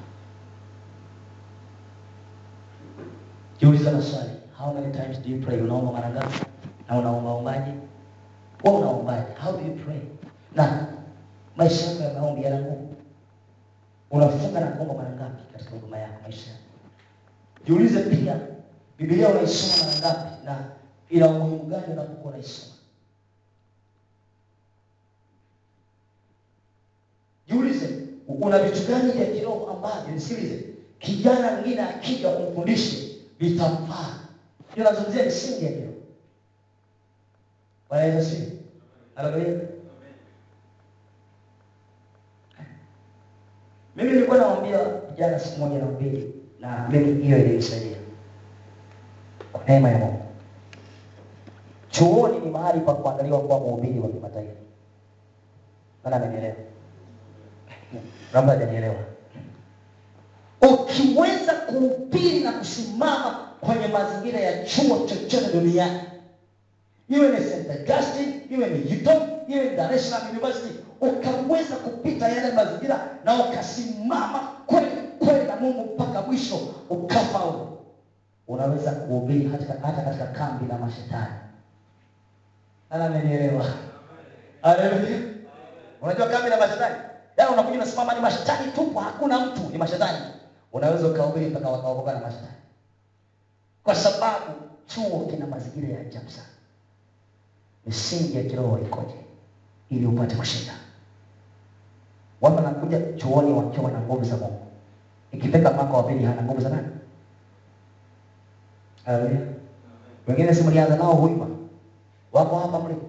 Jiulize 3.61 3.91
maswali. 3.91 4.31
How 4.59 4.73
many 4.75 4.93
times 4.93 5.19
do 5.23 5.29
you 5.29 5.41
pray? 5.43 5.61
Unaomba 5.61 5.93
mara 5.93 6.11
ngapi? 6.11 6.39
Na 6.89 6.99
unaomba 6.99 7.31
ombaje? 7.31 7.73
Wewe 8.65 8.77
unaombaje? 8.79 9.27
How 9.45 9.53
do 9.53 9.67
you 9.67 9.75
pray? 9.85 10.01
Na 10.55 10.87
maisha 11.57 11.87
yako 11.91 12.03
ya 12.03 12.21
maombi 12.21 12.43
yana 12.43 12.61
nguvu. 12.61 12.95
Unafunga 14.11 14.61
na 14.61 14.67
kuomba 14.67 14.95
mara 14.95 15.11
ngapi 15.11 15.53
katika 15.53 15.71
huduma 15.71 15.99
yako 15.99 16.15
maisha? 16.23 16.51
Jiulize 17.67 18.03
pia 18.03 18.41
Biblia 18.99 19.29
unaisoma 19.29 19.93
mara 19.93 19.99
ngapi 19.99 20.45
na 20.47 20.65
ina 21.11 21.27
umuhimu 21.29 21.63
gani 21.63 21.93
unapokuwa 21.93 22.33
unaisoma? 22.35 22.73
Jiulize 27.49 27.87
una 28.41 28.59
vitu 28.59 28.87
gani 28.89 29.13
vya 29.13 29.27
kiroho 29.27 29.71
ambavyo 29.71 30.15
nisikilize, 30.15 30.65
kijana 30.99 31.53
mwingine 31.53 31.83
akija 31.83 32.29
kumfundisha 32.31 32.97
vitamfaa. 33.39 34.19
Ndio 34.73 34.85
nazungumzia 34.85 35.25
misingi 35.25 35.65
ya 35.65 35.71
kiroho. 35.73 35.95
Wanaweza 37.91 38.23
si. 38.25 38.53
Haleluya. 39.15 39.61
Mimi 43.97 44.13
nilikuwa 44.13 44.39
nawaambia 44.39 44.79
vijana 45.11 45.39
siku 45.39 45.61
moja 45.61 45.79
na 45.79 45.87
mbili, 45.87 46.35
na 46.61 46.89
mimi 46.89 47.23
hiyo 47.23 47.39
ilinisaidia 47.39 47.97
kwa 49.53 49.65
neema 49.69 49.91
ya 49.91 49.99
Mungu. 49.99 50.23
Chuoni 51.91 52.39
ni 52.39 52.51
mahali 52.51 52.81
pa 52.81 52.95
kuandaliwa 52.95 53.41
kuwa 53.41 53.61
mhubiri 53.61 53.99
wa 54.01 54.09
kimataifa. 54.09 54.53
Maana 56.05 56.17
amenielewa? 56.17 56.55
Labda 58.35 58.53
hajanielewa. 58.53 58.95
Ukiweza 60.63 61.53
kuhubiri 61.53 62.41
na 62.41 62.53
kusimama 62.53 63.49
kwenye 63.61 63.87
mazingira 63.89 64.41
ya 64.41 64.65
chuo 64.67 65.07
chochote 65.07 65.53
duniani, 65.53 66.01
iwe 67.09 67.29
ni 67.29 67.37
St. 67.45 67.71
Augustine, 67.71 68.41
iwe 68.51 68.67
ni 68.69 68.97
UTOM, 68.97 69.23
iwe 69.49 69.71
ni 69.71 69.77
Dar 69.77 69.95
es 69.95 70.11
Salaam 70.11 70.31
University, 70.31 70.75
ukaweza 71.01 71.77
kupita 71.77 72.29
yale 72.29 72.53
mazingira 72.53 73.01
na 73.25 73.35
ukasimama 73.45 74.39
kweli 74.67 74.87
kweli 75.19 75.47
na 75.47 75.57
Mungu 75.57 75.95
mpaka 75.95 76.23
mwisho 76.23 76.57
ukafaulu, 76.91 77.79
unaweza 78.49 78.93
kuhubiri 78.93 79.49
hata 79.53 79.87
hata 79.87 80.03
katika 80.03 80.27
kambi 80.27 80.67
la 80.73 80.79
mashetani. 80.79 81.35
Nani 82.91 83.05
amenielewa? 83.05 83.67
Haleluya. 84.63 85.19
Unajua 86.03 86.27
kambi 86.27 86.51
la 86.51 86.57
mashetani? 86.57 86.95
Yaani 87.41 87.53
unakuja 87.53 87.77
unasimama 87.77 88.15
ni 88.15 88.21
mashetani 88.21 88.73
tu, 88.73 88.95
hakuna 88.95 89.47
mtu, 89.47 89.61
ni 89.73 89.79
mashetani. 89.79 90.19
Unaweza 90.73 91.07
ukahubiri 91.09 91.47
mpaka 91.47 91.69
wakaokoka 91.69 92.13
na 92.13 92.21
mashetani. 92.21 92.53
Kwa 93.85 93.95
sababu 93.95 94.45
chuo 94.87 95.27
kina 95.31 95.47
mazingira 95.47 95.89
ya 95.89 96.01
ajabu 96.01 96.31
sana. 96.31 96.49
Misingi 97.87 98.37
ya 98.37 98.43
kiroho 98.45 98.79
ikoje 98.79 99.15
ili 99.91 100.07
upate 100.07 100.37
kushinda. 100.37 100.73
Watu 102.41 102.57
wanakuja 102.57 103.13
chuoni 103.17 103.53
wakiwa 103.53 103.91
na 103.91 104.01
nguvu 104.01 104.25
za 104.25 104.37
Mungu. 104.37 104.67
Ikifika 105.33 105.71
mwaka 105.71 105.93
wa 105.97 106.03
pili 106.03 106.25
hana 106.25 106.43
nguvu 106.43 106.61
za 106.61 106.69
nani? 106.69 106.89
Haleluya. 109.05 109.41
Wengine 110.27 110.55
si 110.55 110.63
mlianza 110.63 110.97
nao 110.97 111.13
huima. 111.13 111.47
Wako 112.33 112.59
hapa 112.59 112.79
mlipo. 112.79 113.07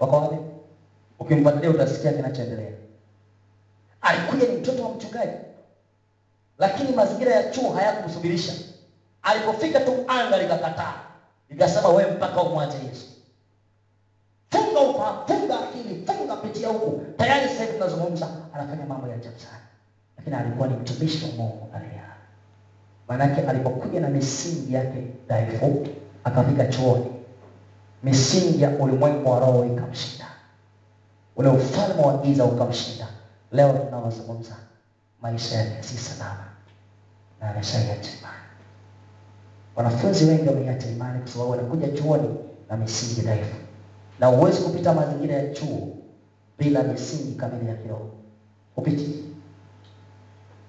Wako 0.00 0.16
wapi? 0.16 0.36
Ukimfuatilia 1.18 1.70
utasikia 1.70 2.12
kinachoendelea. 2.12 2.72
Alikuja 4.04 4.46
ni 4.46 4.56
mtoto 4.56 4.82
wa 4.84 4.94
mchungaji, 4.94 5.32
lakini 6.58 6.92
mazingira 6.92 7.32
ya 7.32 7.50
chuo 7.52 7.72
hayakumsubirisha. 7.72 8.52
Alipofika 9.22 9.80
tu 9.80 10.04
anga 10.06 10.38
likakataa, 10.38 10.94
likasema 11.50 11.88
wewe 11.88 12.12
mpaka 12.12 12.42
umwache 12.42 12.78
Yesu. 12.78 13.06
Funga 14.50 14.80
ufahamu, 14.80 15.18
funga 15.26 15.60
akili, 15.60 16.06
funga 16.06 16.36
pitia 16.36 16.68
huku. 16.68 17.02
Tayari 17.16 17.48
sasa 17.48 17.62
hivi 17.62 17.74
tunazungumza, 17.74 18.30
anafanya 18.52 18.86
mambo 18.86 19.08
ya 19.08 19.14
ajabu 19.14 19.38
sana, 19.38 19.58
lakini 20.18 20.36
alikuwa 20.36 20.68
ni 20.68 20.74
mtumishi 20.74 21.24
wa 21.24 21.30
Mungu 21.32 21.68
alia. 21.74 22.04
Maanake 23.08 23.40
alipokuja 23.40 24.00
na 24.00 24.08
misingi 24.08 24.72
yake 24.74 25.06
dhaifu, 25.28 25.82
akafika 26.24 26.66
chuoni, 26.66 27.10
misingi 28.02 28.62
ya 28.62 28.78
ulimwengu 28.78 29.30
wa 29.30 29.40
roho 29.40 29.64
ikamshinda 29.64 30.30
ule 31.36 31.48
ufalme 31.48 32.02
wa 32.02 32.14
giza 32.14 32.44
ukamshinda. 32.44 33.08
Leo 33.54 33.72
tunawazungumza 33.72 34.56
maisha 35.22 35.54
yake 35.56 35.82
si 35.82 35.98
salama 35.98 36.44
na 37.40 37.50
ameshaiacha 37.50 38.10
imani. 38.18 38.38
Wanafunzi 39.76 40.24
wengi 40.24 40.48
wameiacha 40.48 40.88
imani 40.88 41.18
kwa 41.20 41.28
sababu 41.28 41.50
wanakuja 41.50 41.88
chuoni 41.88 42.28
na 42.68 42.76
misingi 42.76 43.20
dhaifu, 43.20 43.56
na 44.18 44.26
huwezi 44.26 44.60
kupita 44.60 44.94
mazingira 44.94 45.34
ya 45.34 45.50
chuo 45.54 45.88
bila 46.58 46.82
misingi 46.82 47.34
kamili 47.34 47.68
ya 47.68 47.74
kiroho, 47.74 48.10
upiti. 48.76 49.24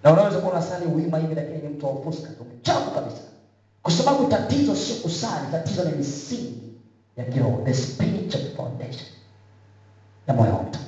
Na 0.03 0.13
unaweza 0.13 0.39
kuwa 0.39 0.51
unasali 0.51 0.85
wima 0.85 1.17
hivi, 1.17 1.35
lakini 1.35 1.57
ni 1.61 1.67
mtu 1.67 1.85
wa 1.85 1.93
mchafu 2.59 2.91
kabisa, 2.91 3.21
kwa 3.83 3.91
sababu 3.91 4.25
tatizo 4.27 4.75
sio 4.75 4.95
kusali, 4.95 5.51
tatizo 5.51 5.83
ni 5.83 5.91
misingi 5.91 6.73
ya 7.17 7.25
kiroho, 7.25 7.61
the 7.65 7.73
spiritual 7.73 8.43
foundation 8.55 9.07
ya 10.27 10.33
moyo 10.33 10.53
wa 10.53 10.63
mtu. 10.63 10.79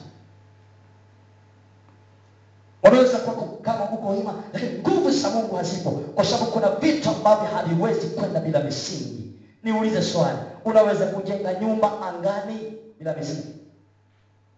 Unaweza 2.83 3.17
kuwa 3.17 3.47
kama 3.61 3.91
uko 3.91 4.09
wima, 4.09 4.33
lakini 4.53 4.79
nguvu 4.79 5.11
za 5.11 5.29
Mungu 5.57 5.69
hazipo, 5.69 5.91
kwa 5.91 6.25
sababu 6.25 6.51
kuna 6.51 6.69
vitu 6.69 7.09
ambavyo 7.09 7.45
haviwezi 7.47 8.07
kwenda 8.07 8.39
bila 8.39 8.59
misingi. 8.59 9.31
Niulize 9.63 10.01
swali, 10.01 10.37
unaweza 10.65 11.05
kujenga 11.05 11.53
nyumba 11.53 12.01
angani 12.01 12.73
bila 12.99 13.15
misingi 13.15 13.55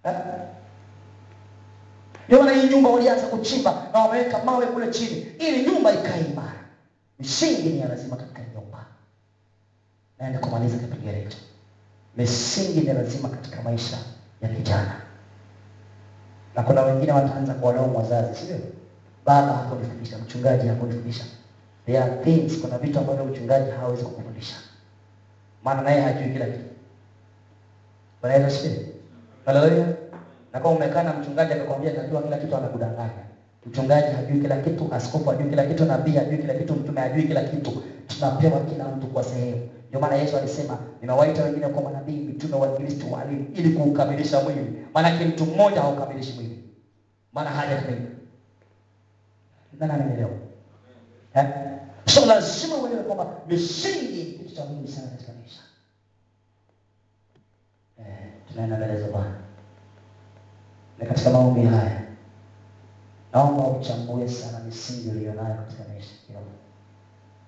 eh? 0.04 0.14
Maana 2.30 2.52
hii 2.52 2.68
nyumba 2.70 2.90
walianza 2.90 3.28
kuchimba 3.28 3.88
na 3.94 4.00
wameweka 4.00 4.44
mawe 4.44 4.66
kule 4.66 4.88
chini 4.88 5.20
ili 5.40 5.66
nyumba 5.72 5.92
ikae 5.94 6.22
imara. 6.22 6.64
Misingi 7.20 7.70
ni 7.70 7.84
lazima 7.84 8.16
katika 8.16 8.42
nyumba. 8.56 8.86
Naenda 10.20 10.40
kumaliza 10.40 10.78
kipengele 10.78 11.20
hicho. 11.22 11.38
Misingi 12.18 12.80
ni 12.80 12.94
lazima 12.94 13.30
katika 13.30 13.62
maisha 13.62 13.98
ya 14.42 14.50
kijana. 14.50 15.02
Na 16.56 16.64
kuna 16.64 16.82
wengine 16.82 17.12
wataanza 17.12 17.54
kuwalaumu 17.54 17.98
wazazi, 17.98 18.40
sio? 18.46 18.56
Baba 19.30 19.54
hakunifundisha, 19.54 20.18
mchungaji 20.18 20.68
hakunifundisha. 20.68 21.24
There 21.86 22.00
are 22.00 22.24
things, 22.24 22.62
kuna 22.62 22.78
vitu 22.78 23.00
ambavyo 23.00 23.26
mchungaji 23.26 23.72
hawezi 23.72 24.04
kukufundisha, 24.04 24.56
maana 25.64 25.82
naye 25.82 26.02
hajui 26.02 26.34
kila 26.34 26.46
kitu. 26.46 26.66
Bwana 28.22 28.36
Yesu 28.36 28.48
asifiwe. 28.48 28.86
Haleluya. 29.46 29.86
Na 30.54 30.60
kama 30.60 30.70
umekaa 30.70 31.04
na 31.04 31.14
mchungaji 31.14 31.54
akakwambia 31.54 31.92
najua 31.94 32.22
kila 32.22 32.38
kitu, 32.38 32.56
anakudanganya. 32.58 33.24
Mchungaji 33.66 34.12
hajui 34.14 34.40
kila 34.40 34.58
kitu, 34.58 34.88
askofu 34.94 35.30
hajui 35.30 35.50
kila 35.50 35.66
kitu, 35.66 35.86
nabii 35.86 36.16
hajui 36.16 36.38
kila 36.38 36.54
kitu, 36.54 36.76
mtume 36.76 37.02
hajui 37.02 37.24
kila 37.24 37.42
kitu. 37.42 37.84
Tunapewa 38.08 38.60
kila 38.60 38.86
mtu 38.88 39.08
kwa 39.08 39.24
sehemu. 39.24 39.62
Ndio 39.90 40.00
maana 40.00 40.16
Yesu 40.16 40.38
alisema 40.38 40.78
nimewaita 41.02 41.44
wengine 41.44 41.68
kwa 41.68 41.84
manabii, 41.84 42.20
mitume, 42.20 42.56
wainjilisti, 42.58 43.06
walimu 43.06 43.46
ili 43.54 43.70
kuukamilisha 43.70 44.42
mwili. 44.42 44.78
Maanake 44.94 45.26
mtu 45.26 45.46
mmoja 45.46 45.82
haukamilishi 45.82 46.34
mwili, 46.34 46.64
maana 47.34 47.50
hajakamilika. 47.50 48.19
Nani 49.80 49.92
ananielewa? 49.94 50.30
Eh? 51.36 51.46
So 52.06 52.26
lazima 52.26 52.76
uelewe 52.76 53.04
kwamba 53.04 53.36
misingi 53.48 54.24
ni 54.24 54.32
kitu 54.32 54.56
cha 54.56 54.66
muhimu 54.66 54.88
sana 54.88 55.08
katika 55.08 55.34
maisha. 55.34 55.62
Eh, 58.00 58.06
tunaenda 58.48 58.78
mbele 58.78 59.00
za 59.02 59.08
Bwana. 59.08 59.36
Na 61.00 61.06
katika 61.06 61.30
maombi 61.30 61.62
haya 61.66 62.02
naomba 63.34 63.68
uchambue 63.68 64.28
sana 64.30 64.60
misingi 64.60 65.10
uliyonayo 65.10 65.56
katika 65.56 65.84
maisha 65.94 66.12
kiroho. 66.28 66.46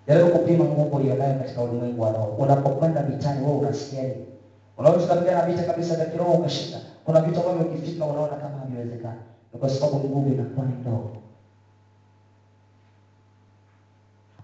Jaribu 0.07 0.29
kupima 0.39 0.63
nguvu 0.65 0.95
uliyonayo 0.97 1.39
katika 1.39 1.61
ulimwengu 1.61 2.01
wa 2.01 2.11
roho. 2.11 2.25
Unapokwenda 2.31 3.03
vitani, 3.03 3.45
wewe 3.45 3.57
unasikia 3.57 4.01
nini? 4.03 4.25
Unaweza 4.77 5.15
kupigana 5.15 5.45
vita 5.45 5.63
kabisa 5.63 5.95
vya 5.95 6.05
kiroho 6.05 6.31
ukashinda. 6.31 6.79
Kuna 7.05 7.21
vitu 7.21 7.39
ambavyo 7.39 7.61
ukifika 7.73 8.05
unaona 8.05 8.35
kama 8.35 8.59
haviwezekani, 8.59 9.19
Ni 9.53 9.59
kwa 9.59 9.69
sababu 9.69 9.97
nguvu 10.09 10.33
inakuwa 10.33 10.65
ni 10.65 10.73
ndogo. 10.75 11.20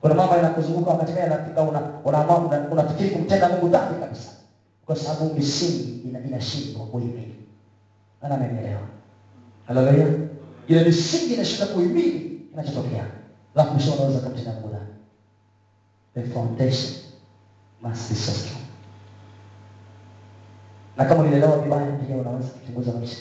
Kuna 0.02 0.14
mambo 0.14 0.36
yanakuzunguka 0.36 0.92
wakati 0.92 1.12
gani 1.12 1.32
yanafika, 1.32 1.62
una 1.62 1.82
unaamua 2.06 2.38
una- 2.38 2.68
unafikiri 2.72 3.10
kumtenda 3.10 3.50
Mungu 3.50 3.68
dhambi 3.68 4.00
kabisa, 4.00 4.30
kwa 4.86 4.96
sababu 4.96 5.34
misingi 5.34 6.02
ina- 6.10 6.24
inashindwa 6.24 6.86
kuhimili. 6.86 7.36
Ana 8.22 8.36
anaelewa. 8.36 8.82
Haleluya! 9.68 10.08
Ile 10.68 10.84
misingi 10.84 11.34
inashindwa 11.34 11.68
kuhimili 11.68 12.42
kinachotokea, 12.52 13.06
alafu 13.56 13.74
mwisho 13.74 13.92
unaweza 13.94 14.20
kumtenda 14.20 14.52
Mungu 14.54 14.68
dhambi. 14.68 14.92
The 16.14 16.24
foundation 16.24 16.94
must 17.82 18.10
be 18.10 18.16
so 18.16 18.32
strong. 18.32 18.62
Na 20.98 21.06
kama 21.06 21.22
ulielewa 21.24 21.58
vibaya, 21.60 21.92
pia 21.92 22.18
unaweza 22.18 22.48
kuchunguza 22.50 22.92
maisha 22.92 23.18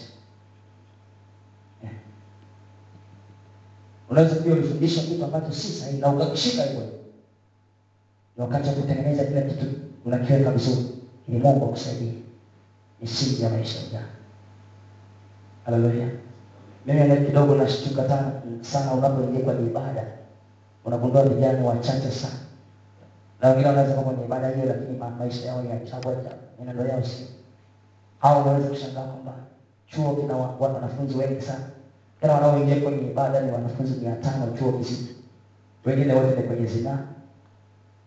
Unaweza 4.10 4.34
pia 4.34 4.52
ulifundisha 4.52 5.02
kitu 5.02 5.24
ambacho 5.24 5.52
si 5.52 5.68
sahihi 5.68 5.98
na 6.00 6.08
ukakishika 6.08 6.62
hivyo. 6.62 6.82
Ni 8.36 8.42
wakati 8.42 8.68
wa 8.68 8.74
kutengeneza 8.74 9.24
kila 9.24 9.40
kitu 9.40 9.66
unakiweka 10.04 10.50
vizuri, 10.50 10.86
ili 11.28 11.38
Mungu 11.38 11.64
akusaidie 11.64 12.12
misingi 13.00 13.42
ya 13.42 13.50
maisha 13.50 13.78
ya. 13.94 14.02
Haleluya. 15.64 16.08
Mimi 16.86 17.04
na 17.08 17.16
kidogo 17.16 17.54
nashtuka 17.54 18.08
sana 18.62 18.92
unapoingia 18.94 19.40
kwa 19.40 19.54
ibada, 19.54 20.06
unagundua 20.84 21.22
vijana 21.22 21.64
wachache 21.64 22.10
sana, 22.10 22.34
na 23.40 23.48
wengine 23.48 23.68
wanaweza 23.68 23.92
kuwa 23.94 24.04
kwenye 24.04 24.24
ibada 24.24 24.48
hiyo, 24.48 24.66
lakini 24.66 24.98
ma- 24.98 25.10
maisha 25.10 25.46
yao 25.46 25.64
ya 25.64 25.80
chabu 25.80 26.08
ajabu, 26.08 26.34
mienendo 26.58 26.86
yao 26.86 27.04
si. 27.04 27.26
Hao 28.18 28.38
wanaweza 28.38 28.68
kushangaa 28.68 29.02
kwamba 29.06 29.34
chuo 29.86 30.14
kina 30.16 30.36
wa- 30.36 30.56
wa- 30.60 30.68
wanafunzi 30.68 31.16
wengi 31.18 31.42
sana, 31.42 31.64
tena 32.20 32.32
wanaoingia 32.34 32.80
kwenye 32.80 33.10
ibada 33.10 33.40
ni 33.40 33.52
wanafunzi 33.52 34.00
mia 34.00 34.16
tano 34.16 34.56
chuo 34.58 34.72
kizima, 34.72 35.08
wengine 35.84 36.12
wote 36.14 36.36
ni 36.36 36.42
kwenye 36.42 36.66
zinaa 36.66 36.98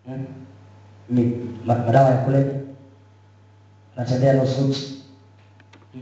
mm. 0.08 0.26
ni 1.10 1.24
madawa 1.66 2.10
ya 2.10 2.18
kulevya, 2.18 2.60
wanatembea 3.96 4.34
nusu 4.34 4.66
uchi 4.66 5.04
mm. 5.94 6.02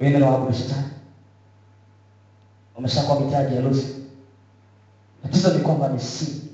wengine 0.00 0.18
ni 0.18 0.24
waabudu 0.24 0.54
wameshakuwa 2.74 3.20
mitaji 3.20 3.56
ya. 3.56 3.62
Tatizo 5.22 5.54
ni 5.54 5.60
kwamba 5.60 5.88
misingi 5.88 6.50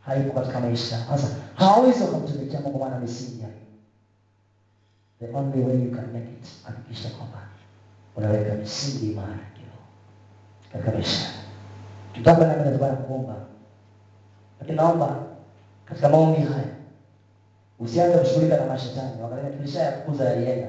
haipo 0.00 0.32
katika 0.32 0.60
maisha. 0.60 1.06
Sasa 1.08 1.28
hawawezi 1.54 2.02
wakamtumikia 2.02 2.60
Mungu, 2.60 2.78
maana 2.78 2.98
misingi. 3.00 3.44
The 5.20 5.28
only 5.36 5.60
way 5.64 5.84
you 5.84 5.90
can 5.90 6.12
make 6.12 6.30
it, 6.32 6.46
hakikisha 6.64 7.08
kwamba 7.10 7.38
unaweka 8.16 8.54
misingi 8.54 9.12
imara 9.12 9.38
katika 10.72 10.92
maisha. 10.92 11.26
Tutakwenda 12.14 12.78
Bwana 12.78 12.96
kuomba, 12.96 13.34
lakini 14.60 14.76
naomba 14.76 15.16
katika 15.84 16.08
maombi 16.08 16.40
haya 16.40 16.64
usianze 17.80 18.18
kushughulika 18.18 18.56
na 18.56 18.66
mashetani, 18.66 19.22
wakati 19.22 19.56
tulishayafukuza 19.56 20.24
yalienda. 20.24 20.68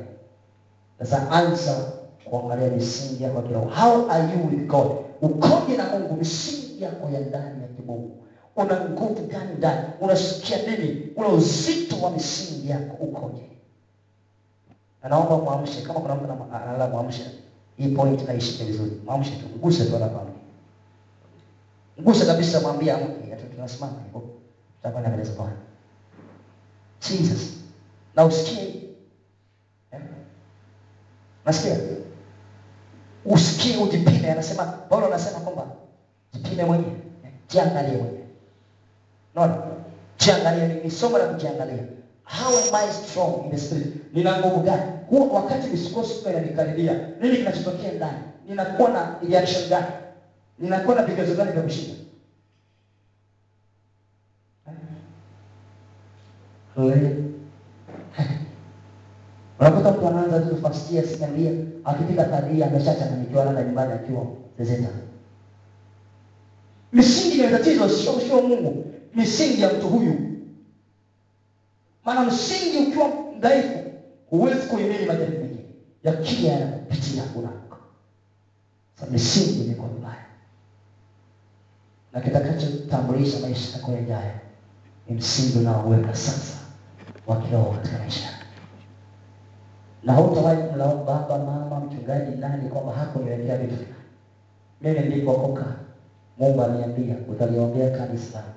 Sasa 1.00 1.32
anza 1.32 1.92
kuangalia 2.26 2.68
misingi 2.68 3.24
yako 3.24 3.38
ya 3.38 3.44
kiroho. 3.44 3.66
How 3.70 4.12
are 4.12 4.24
you 4.34 4.48
with 4.48 4.68
God? 4.68 4.92
Ukoje 5.22 5.78
na 5.78 5.86
Mungu? 5.86 6.16
Misingi 6.16 6.84
yako 6.84 7.10
ya 7.10 7.20
ndani 7.20 7.62
ya 7.62 7.68
kimungu, 7.68 8.18
una 8.56 8.82
nguvu 8.90 9.26
gani 9.28 9.54
ndani? 9.58 9.88
Unasikia 10.02 10.58
nini? 10.58 11.08
Ule 11.16 11.28
uzito 11.28 11.96
wa 12.02 12.12
misingi 12.12 12.70
yako 12.70 12.94
ukoje? 13.04 13.44
Anaomba 15.02 15.38
muamshe, 15.38 15.82
kama 15.82 16.00
kuna 16.00 16.16
mtu 16.16 16.28
analala 16.56 16.88
mwamshe, 16.88 17.26
hii 17.78 17.88
point 17.96 18.28
naishike 18.28 18.64
vizuri, 18.64 18.92
mwamshe 19.06 19.32
tu, 19.32 19.46
mguse 19.58 19.86
tu 19.86 19.92
hapa. 19.94 20.26
mguse 21.98 22.26
kabisa, 22.26 22.60
mwambie 22.62 22.92
amke. 22.92 23.30
Hata 23.30 23.44
tunasimama 23.44 23.94
hapo. 23.94 24.24
tutakwenda 24.78 25.10
mbele 25.10 25.24
za 25.24 25.34
Bwana 25.36 25.56
Jesus, 27.10 27.54
na 28.16 28.26
usikie 28.26 28.82
eh? 29.92 30.00
Nasikia 31.46 31.78
usikie, 33.26 33.78
ujipime. 33.78 34.32
Anasema 34.32 34.66
Paulo 34.66 35.06
anasema 35.08 35.40
kwamba 35.40 35.68
jipime 36.34 36.64
mwenyewe, 36.66 36.92
eh, 37.26 37.32
jiangalie 37.50 37.98
mwenyewe. 37.98 38.24
Unaona, 39.36 39.58
jiangalie, 40.18 40.68
ni 40.84 40.92
somo 40.92 41.18
la 41.18 41.26
kujiangalia. 41.28 41.84
How 42.26 42.50
am 42.58 42.76
I 42.76 42.90
strong 42.90 43.46
in 43.46 43.52
the 43.52 43.58
spirit? 43.58 44.14
Nina 44.14 44.40
nguvu 44.40 44.64
gani? 44.64 44.92
Huo 45.10 45.30
wakati 45.30 45.68
misukosuko 45.68 46.30
inanikaribia, 46.30 46.94
nini 47.22 47.38
kinachotokea 47.38 47.92
ndani? 47.92 48.18
Ninakuwa 48.48 48.90
na 48.90 49.16
reaction 49.30 49.70
gani? 49.70 49.88
Ninakuwa 50.60 50.96
na 50.96 51.04
vigezo 51.04 51.36
gani 51.36 51.52
vya 51.52 51.62
kushinda? 51.62 51.96
Unakuta 59.60 59.92
mtu 59.92 60.08
anaanza 60.08 60.40
tu 60.40 60.58
first 60.58 60.92
year 60.92 61.06
second 61.06 61.40
year, 61.40 61.56
akifika 61.86 62.24
third 62.24 62.58
year 62.58 62.70
ameshachanganyikiwa 62.70 63.46
na 63.54 63.64
nyumbani 63.64 63.94
akiwa 63.94 64.26
zezeta. 64.60 64.90
Misingi 66.94 67.40
ya 67.40 67.52
tatizo 67.52 67.90
sio 67.90 68.20
sio 68.20 68.42
Mungu, 68.42 68.86
misingi 69.16 69.62
ya 69.62 69.74
mtu 69.74 69.88
huyu. 69.88 70.33
Maana 72.06 72.24
msingi 72.26 72.78
ukiwa 72.78 73.10
dhaifu, 73.40 73.80
huwezi 74.30 74.68
kuhimili 74.68 75.06
majaribu 75.06 75.38
mengine 75.44 75.66
ya 76.04 76.14
kile 76.14 76.48
yanakupitia, 76.48 77.24
unaanguka. 77.36 77.78
Sasa 78.96 79.12
misingi 79.12 79.64
imekuwa 79.64 79.90
vibaya, 79.90 80.26
na 82.14 82.22
kitakachotambulisha 82.22 83.40
maisha 83.40 83.78
yako 83.78 83.92
yajayo 83.92 84.32
ni 85.08 85.16
msingi 85.16 85.58
unaoweka 85.58 86.16
sasa 86.16 86.58
wa 87.28 87.38
kiroho 87.42 87.72
katika 87.72 87.98
maisha 88.00 88.30
na 90.04 90.14
hutawahi 90.14 90.64
kumlaumu 90.64 91.04
baba, 91.04 91.38
mama, 91.38 91.80
mchungaji, 91.80 92.36
nani 92.36 92.70
kwamba 92.70 92.94
hakuniwekea 92.94 93.58
vitu. 93.58 93.76
Mimi 94.82 95.00
nilipookoka, 95.00 95.66
Mungu 96.38 96.62
aliniambia 96.64 97.16
utaliombea 97.30 97.90
kanisa 97.98 98.38
langu, 98.40 98.54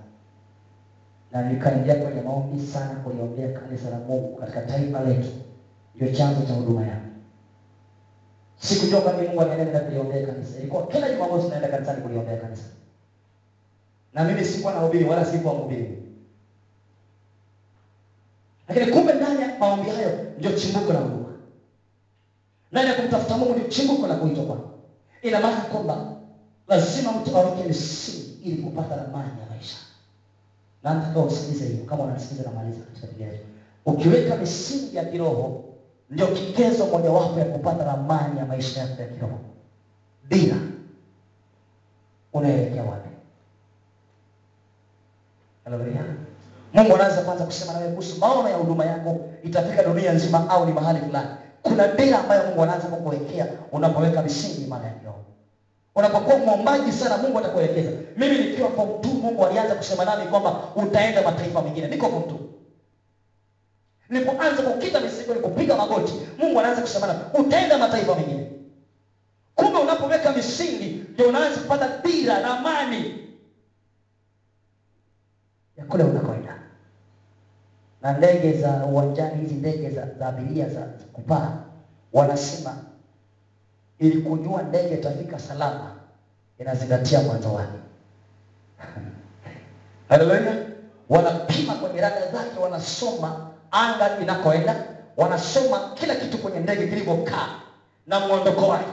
na 1.33 1.43
nikaingia 1.43 1.95
kwenye 1.95 2.21
maombi 2.21 2.67
sana 2.67 2.95
kuliombea 3.01 3.61
kanisa 3.61 3.91
la 3.91 3.99
Mungu 3.99 4.37
katika 4.37 4.61
taifa 4.63 5.01
letu, 5.01 5.29
ndio 5.95 6.13
chanzo 6.13 6.43
cha 6.47 6.55
huduma 6.55 6.87
yangu. 6.87 7.07
Sikujua 8.59 9.01
kwamba 9.01 9.23
Mungu 9.23 9.41
anaenda 9.41 9.81
kuliombea 9.81 10.27
kanisa, 10.27 10.59
ilikuwa 10.59 10.87
kila 10.87 11.13
Jumamosi 11.13 11.49
naenda 11.49 11.69
kanisani 11.69 12.03
kuliombea 12.03 12.37
kanisa, 12.37 12.65
na 14.15 14.25
mimi 14.25 14.45
sikuwa 14.45 14.75
nahubiri 14.75 15.05
wala 15.05 15.25
sikuwa 15.25 15.55
mhubiri, 15.55 16.03
lakini 18.69 18.87
kumbe 18.93 19.13
ndani 19.13 19.43
ya 19.43 19.59
maombi 19.59 19.91
hayo 19.91 20.11
ndio 20.39 20.53
chimbuko 20.53 20.93
la 20.93 20.99
huduma 20.99 21.27
ndani 22.73 22.89
ya 22.89 22.95
kumtafuta 22.95 23.37
Mungu 23.37 23.53
ndio 23.55 23.69
chimbuko 23.69 24.07
la 24.07 24.15
kuitwa 24.15 24.45
kwako. 24.45 24.71
Ina 25.23 25.41
maana 25.41 25.61
kwamba 25.61 26.13
lazima 26.69 27.13
mtu 27.13 27.37
aweke 27.37 27.69
misingi 27.69 28.39
ili 28.43 28.63
kupata 28.63 28.97
ramani 28.97 29.41
ya 29.41 29.47
maisha. 29.51 29.77
Na 30.87 30.95
nataka 30.95 31.21
usikilize 31.21 31.65
hiyo, 31.65 31.85
kama 31.85 32.05
unasikiza 32.05 32.43
namaliza 32.43 32.81
katika 32.85 33.07
kigezo. 33.07 33.39
Ukiweka 33.87 34.37
misingi 34.37 34.97
ya 34.97 35.05
kiroho, 35.05 35.65
ndio 36.11 36.27
kigezo 36.27 36.87
mojawapo 36.87 37.39
ya 37.39 37.45
kupata 37.45 37.85
ramani 37.85 38.39
ya 38.39 38.47
maisha 38.47 38.81
yako 38.81 39.03
ya 39.03 39.09
kiroho. 39.09 39.39
Dira 40.29 40.57
unaelekea 42.33 42.83
wapi? 42.83 43.09
Haleluya. 45.65 46.05
Mungu 46.73 46.95
anaweza 46.95 47.21
kwanza 47.23 47.45
kusema 47.45 47.73
nawe 47.73 47.89
kuhusu 47.89 48.17
maono 48.21 48.49
ya 48.49 48.57
huduma 48.57 48.85
yako, 48.85 49.21
itafika 49.43 49.83
dunia 49.83 50.13
nzima 50.13 50.49
au 50.51 50.67
ni 50.67 50.73
mahali 50.73 51.01
fulani. 51.01 51.29
Kuna 51.63 51.89
dira 51.89 52.19
ambayo 52.19 52.47
Mungu 52.47 52.63
anaanza 52.63 52.89
kukuwekea 52.89 53.47
unapoweka 53.73 54.23
misingi 54.23 54.63
imara 54.63 54.85
ya 54.87 54.93
kiroho. 54.93 55.21
Unapokuwa 55.97 56.39
mwombaji 56.39 56.93
sana, 56.93 57.17
Mungu 57.17 57.39
atakuelekeza. 57.39 57.91
Mimi 58.17 58.39
nikiwa 58.39 58.71
form 58.71 58.89
2 58.91 59.09
Mungu 59.23 59.47
alianza 59.47 59.75
kusema 59.75 60.05
nami 60.05 60.31
kwamba 60.31 60.63
utaenda 60.77 61.23
mataifa 61.23 61.63
mengine. 61.63 61.89
Niko 61.89 62.09
form 62.09 62.23
2. 62.23 62.37
Nilipoanza 64.09 64.63
kukita 64.63 65.01
misingi, 65.01 65.29
nilipopiga 65.29 65.77
magoti, 65.77 66.13
Mungu 66.39 66.61
anaanza 66.61 66.81
kusema 66.83 67.07
nami 67.07 67.21
utaenda 67.35 67.79
mataifa 67.79 68.15
mengine. 68.15 68.51
Kumbe 69.55 69.79
unapoweka 69.79 70.33
misingi 70.33 71.05
ndio 71.13 71.29
unaanza 71.29 71.61
kupata 71.61 71.99
dira 72.05 72.41
na 72.41 72.59
amani 72.59 73.25
ya 75.77 75.85
kule 75.85 76.05
unakoenda. 76.05 76.57
na 78.03 78.13
ndege 78.19 78.53
za 78.53 78.87
uwanjani, 78.87 79.41
hizi 79.41 79.55
ndege 79.55 79.91
za, 79.91 80.27
abiria 80.27 80.69
za 80.69 80.81
kupaa, 81.13 81.53
wanasema 82.13 82.77
ili 83.99 84.23
kujua 84.23 84.63
ndege 84.63 84.95
itafika 84.95 85.39
salama 85.39 85.91
inazingatia 86.59 87.21
mwanzo 87.23 87.53
wake. 87.53 87.79
Haleluya! 90.09 90.67
Wanapima 91.09 91.75
kwenye 91.75 92.01
rada 92.01 92.33
zake, 92.33 92.59
wanasoma 92.61 93.51
anga 93.71 94.19
inakoenda, 94.21 94.85
wanasoma 95.17 95.91
kila 95.95 96.15
kitu 96.15 96.39
kwenye 96.39 96.59
ndege 96.59 96.87
kilivyokaa 96.87 97.49
na 98.07 98.21
mwondoko 98.21 98.69
wake. 98.69 98.93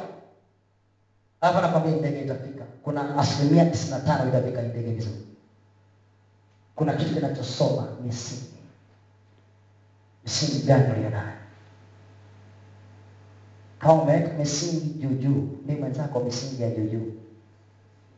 Hapa 1.41 1.61
nakwambia 1.61 1.91
ndege 1.95 2.21
itafika, 2.21 2.65
kuna 2.83 3.17
asilimia 3.17 3.65
tisini 3.65 3.91
na 3.91 3.99
tano 3.99 4.29
itafika 4.29 4.61
ndege 4.61 4.91
vizuri. 4.91 5.21
Kuna 6.75 6.93
kitu 6.93 7.13
kinachosoma 7.13 7.87
misingi. 7.99 8.43
Misingi 10.23 10.59
gani 10.65 10.91
uliyo 10.91 11.09
Umeweka 13.91 14.33
misingi 14.33 14.89
juu 14.99 15.09
juu, 15.09 15.47
ni 15.65 15.75
mwenzako 15.75 16.19
misingi 16.19 16.61
ya 16.63 16.69
juu 16.69 16.87
juu. 16.87 17.11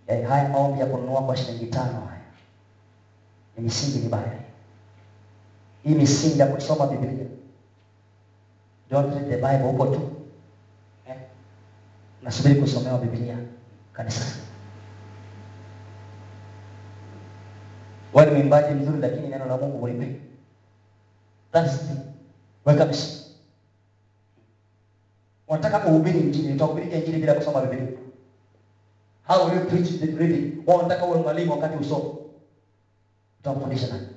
Eh, 0.08 0.28
haya 0.28 0.50
maombi 0.50 0.80
ya 0.80 0.86
kununua 0.86 1.24
kwa 1.24 1.38
shilingi 1.38 1.66
tano 1.66 2.00
haya 2.06 2.22
ni 3.58 3.64
misingi 3.64 4.00
mibaya. 4.00 4.40
Hii 5.84 5.96
misingi 5.96 6.40
ya 6.40 6.48
kusoma 6.48 6.88
Biblia, 6.88 7.26
don't 8.90 9.14
read 9.14 9.30
the 9.30 9.36
Bible 9.38 9.68
huko 9.72 9.86
tu 9.88 10.12
eh, 11.08 11.16
nasubiri 12.22 12.62
kusomewa 12.62 12.98
Biblia 13.00 13.38
kanisani. 13.94 14.42
Wewe 18.14 18.30
ni 18.32 18.38
mwimbaji 18.38 18.74
mzuri, 18.74 19.00
lakini 19.00 19.28
neno 19.28 19.46
la 19.46 19.58
Mungu 19.58 19.78
hulipi. 19.78 20.22
That's 21.52 21.78
the. 21.80 21.94
Weka 22.66 22.86
misingi. 22.86 23.25
Unataka 25.56 25.80
kuhubiri 25.80 26.20
injili, 26.20 26.54
utahubiri 26.54 26.98
injili 26.98 27.18
bila 27.18 27.34
kusoma 27.34 27.62
Biblia. 27.62 27.88
How 29.28 29.46
will 29.46 29.56
you 29.56 29.66
preach 29.70 30.00
the 30.00 30.06
reading? 30.06 30.64
Wao 30.68 30.78
wanataka 30.78 31.06
uwe 31.06 31.18
mwalimu 31.18 31.52
wakati 31.52 31.78
usome. 31.78 32.10
Utamfundisha 33.40 33.88
nani? 33.88 34.08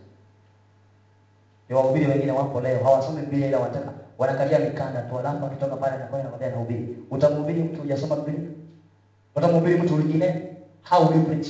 Ni 1.68 1.74
wahubiri 1.74 2.06
wengine 2.06 2.32
wapo 2.32 2.60
leo 2.60 2.84
hawasomi 2.84 3.20
Biblia 3.20 3.46
ila 3.48 3.58
wanataka 3.58 3.92
wanakalia 4.18 4.58
mikanda 4.58 5.02
tu, 5.02 5.18
alafu 5.18 5.46
akitoka 5.46 5.76
pale 5.76 5.98
na 5.98 6.06
kwenda 6.06 6.22
nakwambia 6.22 6.48
anahubiri. 6.48 6.98
Utamhubiri 7.10 7.62
mtu 7.62 7.80
hujasoma 7.80 8.16
Biblia? 8.16 8.50
Utamhubiri 9.36 9.82
mtu 9.82 9.94
mwingine? 9.96 10.44
How 10.90 11.08
will 11.08 11.16
you 11.16 11.24
preach? 11.26 11.48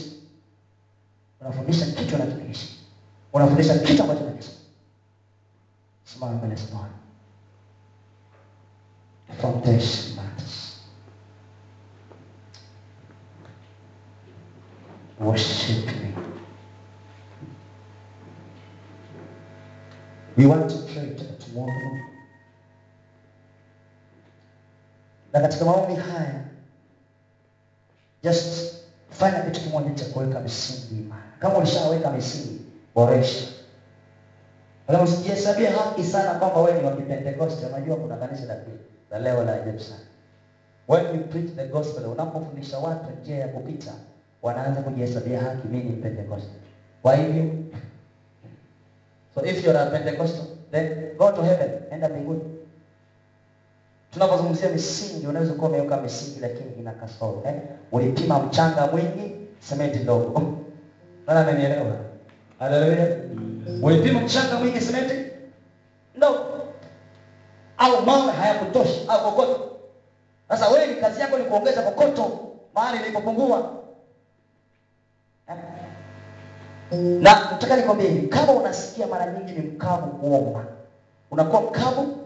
Unafundisha 1.41 1.87
kitu 1.87 2.15
anachokiishi. 2.15 2.79
Unafundisha 3.33 3.79
kitu 3.79 4.03
ambacho 4.03 4.25
anakisoma. 4.25 4.59
Simama 6.05 6.33
mbele 6.35 6.57
Bwana. 6.73 7.08
Foundation 9.37 10.17
matters. 10.17 10.81
Worship. 15.19 15.89
We 20.37 20.47
want 20.47 20.71
to 20.71 20.77
pray 20.93 21.17
tomorrow. 21.41 21.99
Na 25.33 25.41
katika 25.41 25.65
maombi 25.65 25.95
haya 25.95 26.41
just 28.23 28.75
fanya 29.11 29.43
kitu 29.43 29.61
kimoja 29.61 29.95
cha 29.95 30.05
kuweka 30.05 30.41
misingi 30.41 31.03
imara. 31.03 31.23
Kama 31.41 31.59
ulishaweka 31.59 32.11
misingi, 32.11 32.61
boresha. 32.95 33.45
Kama 34.89 35.03
usijihesabia 35.05 35.71
haki 35.73 36.05
sana 36.05 36.31
kwamba 36.39 36.61
wewe 36.61 36.79
ni 36.81 36.85
wa 36.87 36.91
Pentecost. 36.93 37.65
unajua 37.69 37.97
kuna 37.97 38.17
kanisa 38.17 38.47
la 38.47 38.57
la 39.11 39.19
leo 39.19 39.45
la 39.45 39.55
ajabu 39.55 39.81
sana. 39.81 40.01
When 40.89 41.05
you 41.15 41.25
preach 41.29 41.51
the 41.57 41.67
gospel, 41.67 42.07
unapofundisha 42.07 42.79
watu 42.79 43.07
njia 43.21 43.37
ya 43.37 43.49
kupita, 43.49 43.93
wanaanza 44.43 44.83
kujihesabia 44.83 45.41
haki, 45.41 45.69
mimi 45.69 45.85
ni 45.91 45.97
Pentecost. 45.97 46.49
Kwa 47.03 47.17
hivyo 47.17 47.51
so 49.35 49.45
if 49.47 49.65
you 49.65 49.71
are 49.71 49.79
a 49.79 49.87
Pentecostal, 49.87 50.47
then 50.71 51.17
go 51.19 51.31
to 51.33 51.43
heaven, 51.43 51.71
enda 51.91 52.09
mbinguni. 52.09 52.41
Tunapozungumzia 54.11 54.69
misingi, 54.69 55.27
unaweza 55.27 55.53
kuwa 55.53 55.69
umeweka 55.69 56.01
misingi 56.01 56.41
lakini 56.41 56.73
ina 56.79 56.93
kasoro 56.93 57.43
eh? 57.47 57.55
Ulipima 57.93 58.39
mchanga 58.39 58.87
mwingi, 58.87 59.35
sementi 59.61 59.99
ndogo. 59.99 60.59
Nani 61.27 61.41
amenielewa? 61.41 61.97
Haleluya. 62.59 63.17
Ulipima 63.83 64.21
mchanga 64.21 64.57
mwingi, 64.59 64.81
simenti? 64.81 65.15
No. 66.15 66.35
au 67.79 68.03
mawe 68.03 68.33
hayakutosha 68.33 69.09
au 69.09 69.21
kokoto. 69.25 69.71
Sasa 70.49 70.69
wewe 70.69 70.95
kazi 70.95 71.21
yako 71.21 71.39
ni 71.39 71.45
kuongeza 71.45 71.83
kokoto 71.83 72.51
mahali 72.75 72.99
ilipopungua. 73.03 73.73
Na 77.21 77.51
nataka 77.51 77.77
nikwambie 77.77 78.21
kama 78.21 78.53
unasikia 78.53 79.07
mara 79.07 79.33
nyingi 79.33 79.53
ni 79.53 79.61
mkavu 79.69 80.07
kuomba, 80.07 80.65
unakuwa 81.31 81.63
mkavu 81.63 82.17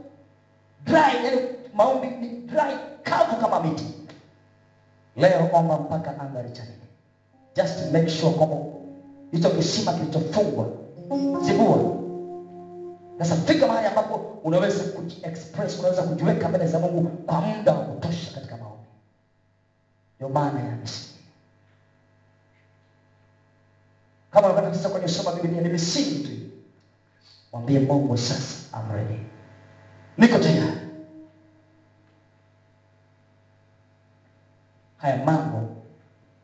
dry, 0.84 1.24
yani 1.24 1.40
maombi 1.74 2.06
ni 2.06 2.28
dry, 2.28 2.76
kavu 3.02 3.36
kama 3.36 3.60
miti. 3.62 3.86
Leo 5.16 5.48
omba 5.52 5.78
mpaka 5.78 6.10
anga 6.20 6.42
lichanike. 6.42 6.86
Just 7.56 7.92
make 7.92 8.08
sure 8.08 8.32
kwamba 8.32 8.56
hicho 9.32 9.50
kisima 9.50 9.92
kilichofungwa 9.92 10.66
zibua. 11.42 11.98
Sasa 13.18 13.36
fika 13.36 13.66
mahali 13.66 13.86
ambapo 13.86 14.14
unaweza 14.44 14.84
kujiexpress, 14.84 15.78
unaweza 15.78 16.02
kujiweka 16.02 16.48
mbele 16.48 16.66
za 16.66 16.78
Mungu 16.78 17.02
kwa 17.10 17.40
muda 17.40 17.72
wa 17.72 17.84
kutosha 17.84 18.34
katika 18.34 18.56
maombi. 18.56 18.86
Ndio 20.16 20.28
maana 20.28 20.60
ya 20.60 20.76
misingi. 20.76 21.08
Kama 24.30 24.46
unapata 24.48 24.74
sasa 24.74 24.88
kwenye 24.88 25.08
soma 25.08 25.32
Biblia 25.40 25.60
ni 25.60 25.68
misingi 25.68 26.28
tu. 26.28 26.32
Mwambie 27.52 27.78
Mungu 27.78 28.16
sasa, 28.18 28.78
I'm 28.78 28.92
ready. 28.96 29.20
Niko 30.18 30.38
tayari. 30.38 30.80
Haya 34.96 35.24
mambo 35.24 35.68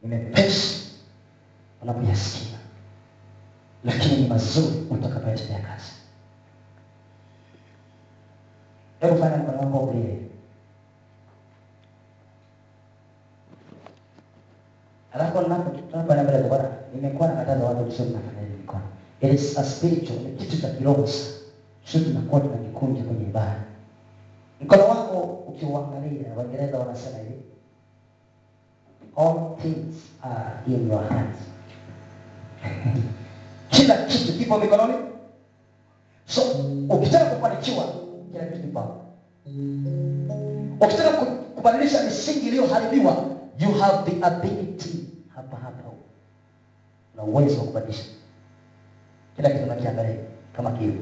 ni 0.02 0.08
mepesi 0.08 0.92
unapoyasikia, 1.82 2.57
lakini 3.84 4.16
ni 4.22 4.28
mazuri 4.28 4.86
utakapoyatendea 4.90 5.58
kazi. 5.60 5.92
Hebu 9.00 9.16
fanya 9.16 9.36
mkono 9.36 9.58
wako 9.58 9.78
ulie, 9.78 10.18
Alafu 15.12 15.38
tunapoenda 15.90 16.22
mbele 16.24 16.42
za 16.42 16.48
Bwana, 16.48 16.68
nimekuwa 16.94 17.28
nakataza 17.28 17.64
watu 17.64 17.84
kusema 17.84 18.10
nafanya 18.10 18.40
hivi 18.40 18.56
mikono. 18.56 18.82
It 19.20 19.32
is 19.32 19.58
a 19.58 19.64
spiritual, 19.64 20.18
ni 20.20 20.32
kitu 20.36 20.60
cha 20.62 20.70
kiroho 20.70 21.06
sana. 21.06 21.34
Sio 21.84 22.00
tunakuwa 22.00 22.40
tunajikunja 22.40 23.02
kwenye 23.04 23.22
ibada. 23.24 23.60
Mkono 24.60 24.84
wako 24.88 25.18
ukiuangalia, 25.22 26.34
Waingereza 26.36 26.78
wanasema 26.78 27.18
hivi, 27.18 27.42
all 29.16 29.56
things 29.62 29.96
are 30.22 30.50
in 30.74 30.90
your 30.90 31.08
hands. 31.08 31.36
Kila 33.88 34.04
kitu 34.04 34.32
kipo 34.36 34.58
mikononi. 34.60 34.94
So 36.26 36.42
ukitaka 36.92 37.24
kufanikiwa, 37.24 37.84
kila 38.32 38.44
kitu 38.44 38.60
kipo. 38.60 39.00
Ukitaka 40.80 41.10
kubadilisha 41.56 42.02
misingi 42.02 42.48
iliyoharibiwa, 42.48 43.24
you 43.58 43.72
have 43.72 44.10
the 44.10 44.26
ability 44.26 45.08
hapa 45.34 45.56
hapa, 45.56 45.82
na 47.16 47.22
uwezo 47.22 47.58
wa 47.58 47.64
kubadilisha 47.64 48.04
kila 49.36 49.50
kitu. 49.50 49.66
Nakiangalia 49.66 50.16
kama 50.56 50.70
kiu. 50.72 50.94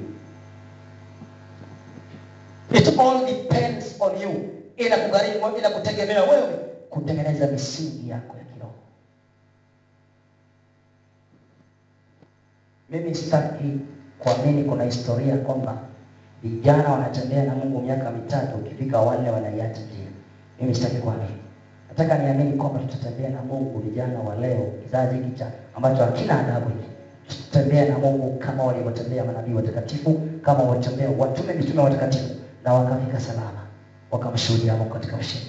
It 2.71 2.99
all 2.99 3.27
depends 3.27 3.97
on 4.01 4.21
you, 4.23 4.31
ila 4.77 4.97
kugharimu, 4.97 5.57
ila 5.59 5.71
kutegemea 5.71 6.23
wewe 6.25 6.55
kutengeneza 6.91 7.47
misingi 7.47 8.09
yako 8.11 8.37
ya 8.39 8.45
kiroho. 8.45 8.75
Mimi 12.91 13.15
sitaki 13.15 13.79
kuamini 14.19 14.65
kuna 14.65 14.85
historia 14.85 15.37
kwamba 15.37 15.77
vijana 16.43 16.93
wanatembea 16.93 17.45
na 17.45 17.55
Mungu 17.55 17.81
miaka 17.81 18.11
mitatu, 18.11 18.57
ukifika 18.57 19.01
wanne 19.01 19.31
wanaiacha 19.31 19.83
njia. 19.83 20.09
Mimi 20.61 20.75
sitaki 20.75 20.97
kuamini. 20.97 21.37
Nataka 21.89 22.19
niamini 22.19 22.53
kwamba 22.53 22.81
tutatembea 22.81 23.31
na 23.31 23.43
Mungu, 23.43 23.79
vijana 23.81 24.21
wa 24.21 24.35
leo, 24.37 24.73
kizazi 24.85 25.15
hiki 25.17 25.39
cha 25.39 25.51
ambacho 25.75 26.05
hakina 26.05 26.41
adabu 26.41 26.69
hiki, 26.69 26.89
tutatembea 27.29 27.87
na 27.87 27.99
Mungu 27.99 28.39
kama 28.39 28.65
walivyotembea 28.65 29.25
manabii 29.25 29.53
watakatifu, 29.55 30.21
kama 30.43 30.63
walitembea 30.65 31.11
watume 31.11 31.53
mitume 31.55 31.83
watakatifu, 31.83 32.35
na 32.65 32.75
wakafika 32.75 33.21
salama, 33.21 33.61
wakamshuhudia 34.11 34.77
Mungu 34.77 34.95
katika 34.95 35.17
ushindi. 35.17 35.47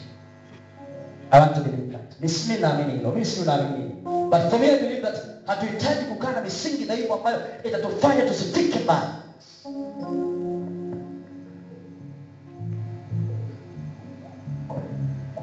I 1.31 1.39
want 1.39 1.55
to 1.55 1.61
believe 1.61 1.91
that. 1.91 2.01
Mimi 2.21 2.61
naamini 2.61 2.93
hilo, 2.93 3.11
mimi 3.11 3.25
si 3.25 3.41
naamini. 3.45 3.91
But 4.03 4.39
for 4.49 4.59
me 4.59 4.67
I 4.71 4.79
believe 4.79 5.01
that 5.01 5.36
hatuhitaji 5.47 6.05
kukaa 6.05 6.31
na 6.31 6.41
misingi 6.41 6.83
dhaifu 6.85 7.13
ambayo 7.13 7.41
itatufanya 7.63 8.21
tusifike 8.25 8.79
mbali. 8.79 9.07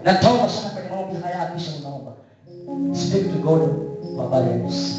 nataomba 0.05 0.49
sana 0.49 0.71
kwenye 0.71 0.89
maombi 0.89 1.21
haya 1.23 1.47
kisha 1.51 1.73
unaomba 1.81 2.13
speak 2.95 3.33
to 3.33 3.39
god 3.39 3.63
habari 4.19 4.51
ya 4.51 4.57
Yesu. 4.57 4.95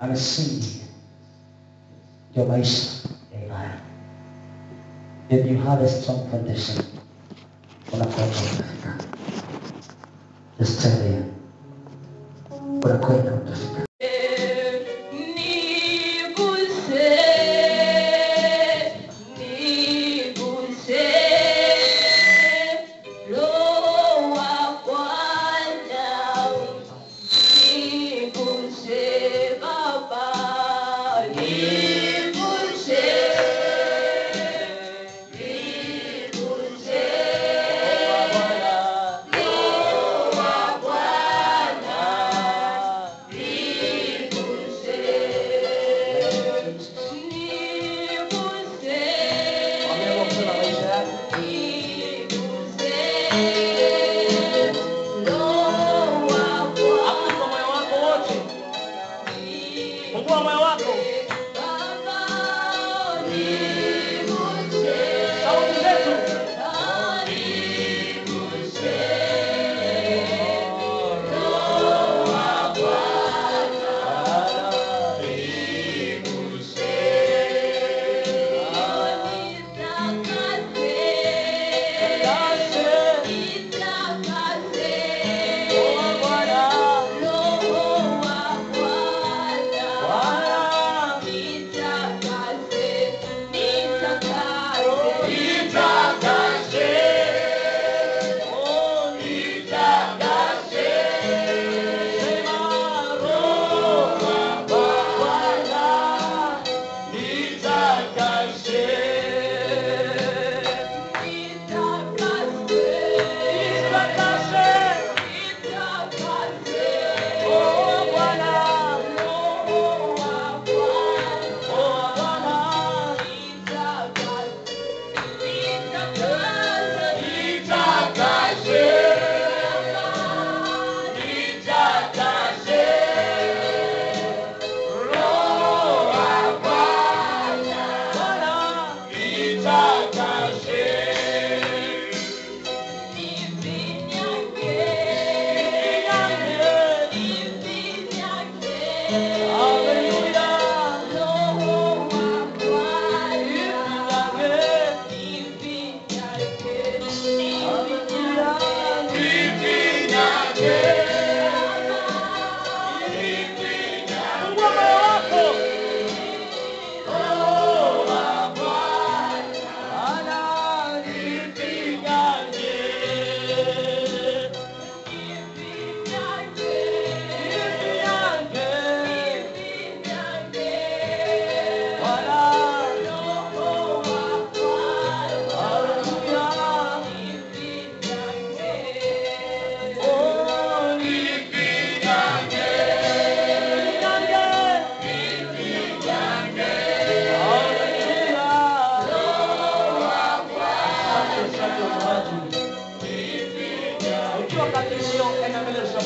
Amesingi 0.00 0.82
ndio 2.30 2.44
maisha 2.44 2.90
ya 3.34 3.44
imani. 3.46 3.80
If 5.28 5.46
you 5.46 5.58
have 5.58 5.84
a 5.84 5.88
strong 5.88 6.30
foundation. 6.30 6.84
Unakwenda 7.92 8.36
just 10.58 10.82
tell 10.82 11.31
por 12.82 12.92
acá 12.92 13.14
y 13.14 13.28
juntos. 13.28 13.91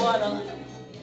Bwana 0.07 0.41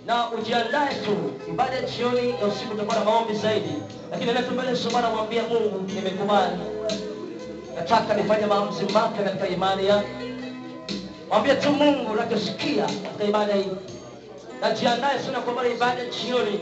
na 0.05 0.31
ujiandae 0.31 0.95
tu. 1.05 1.15
Ibada 1.49 1.81
jioni 1.81 2.29
ya 2.29 2.47
usiku 2.47 2.73
utakuwa 2.73 2.95
na 2.99 3.05
maombi 3.05 3.33
zaidi. 3.33 3.73
Lakini 4.11 4.33
leo 4.33 4.51
mbele 4.51 4.77
bwana 4.91 5.09
mwambie 5.09 5.41
mungu 5.41 5.83
nimekubali. 5.95 6.57
Nataka 7.75 8.13
nifanye 8.13 8.45
maamuzi 8.45 8.85
mapya 8.85 9.23
katika 9.23 9.47
imani 9.47 9.87
yangu. 9.87 10.07
Mwambie 11.29 11.55
tu 11.55 11.71
mungu 11.71 12.15
nakusikia 12.15 12.83
katika 12.85 13.23
ibada 13.23 13.53
hii. 13.53 13.71
Najiandae 14.61 15.19
sana 15.19 15.39
kwa 15.41 15.53
habari 15.53 15.73
ibada 15.75 16.05
jioni. 16.05 16.59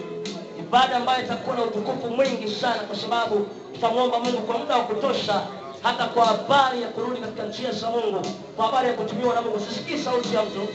Ibada 0.59 0.95
ambayo 0.95 1.23
itakuwa 1.25 1.55
na 1.55 1.63
utukufu 1.63 2.07
mwingi 2.09 2.51
sana 2.55 2.79
kwa 2.83 2.95
sababu 2.95 3.47
tutamwomba 3.73 4.19
mungu 4.19 4.37
kwa 4.41 4.57
muda 4.57 4.77
wa 4.77 4.83
kutosha 4.83 5.41
hata 5.81 6.05
kwa 6.07 6.25
habari 6.25 6.81
ya 6.81 6.87
kurudi 6.87 7.21
katika 7.21 7.43
njia 7.43 7.71
za 7.71 7.89
mungu 7.89 8.21
kwa 8.55 8.65
habari 8.65 8.87
ya 8.87 8.93
kutumiwa 8.93 9.35
na 9.35 9.41
mungu. 9.41 9.59
Sisikii 9.59 9.97
sauti 9.97 10.35
ya 10.35 10.43
mtu 10.43 10.67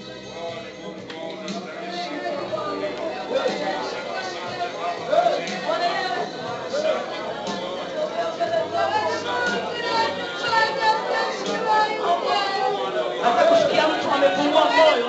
nataka 13.22 13.44
kusikia 13.44 13.88
mtu 13.88 14.11
amefungua 14.14 14.64
moyo 14.64 15.07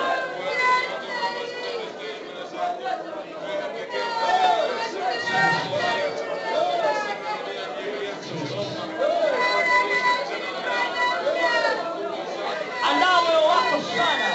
andaa 12.90 13.22
moyo 13.22 13.42
wako 13.48 13.78
sana 13.98 14.28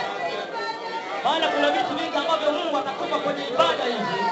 maana 1.24 1.48
kuna 1.48 1.70
vitu 1.70 1.94
vingi 1.98 2.16
ambavyo 2.16 2.52
mungu 2.52 2.76
atakupa 3.32 3.64
kwenye 3.78 4.31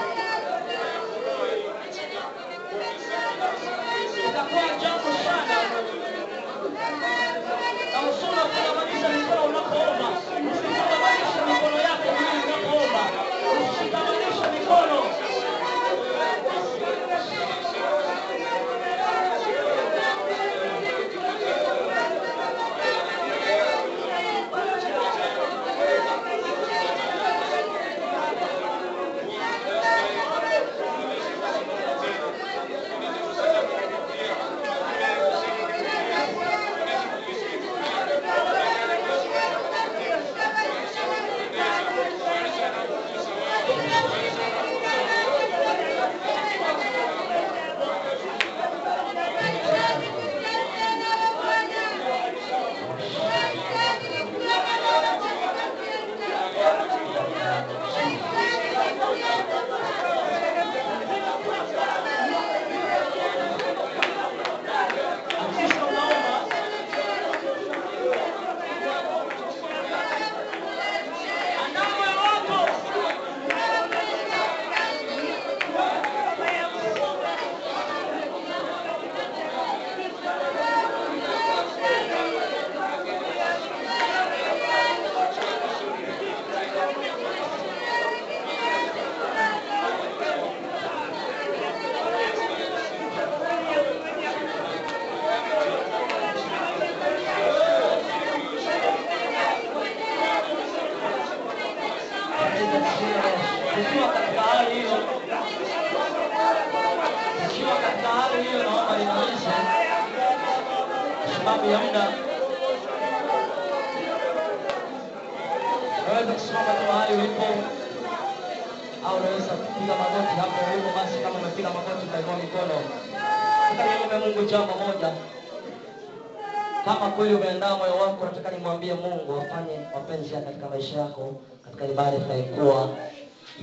nataka 128.41 128.57
nimwambie 128.57 128.93
mungu 128.93 129.41
afanye 129.41 129.75
mapenzi 129.95 130.29
katika 130.29 130.69
maisha 130.69 130.99
yako 130.99 131.35
katika 131.65 131.85
ibada 131.85 132.17
itakayokuwa 132.17 132.89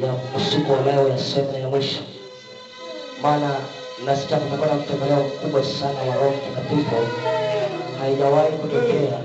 ya 0.00 0.14
usiku 0.36 0.72
wa 0.72 0.80
leo 0.82 1.08
ya 1.08 1.18
semina 1.18 1.58
ya 1.58 1.68
mwisho. 1.68 2.00
Maana 3.22 3.56
nasikia 4.06 4.36
na 4.38 4.74
mtembeleo 4.74 5.24
mkubwa 5.24 5.64
sana 5.64 5.98
wa 6.10 6.14
roho 6.16 6.30
mtakatifu. 6.36 6.94
Haijawahi 8.00 8.52
kutokea. 8.56 9.18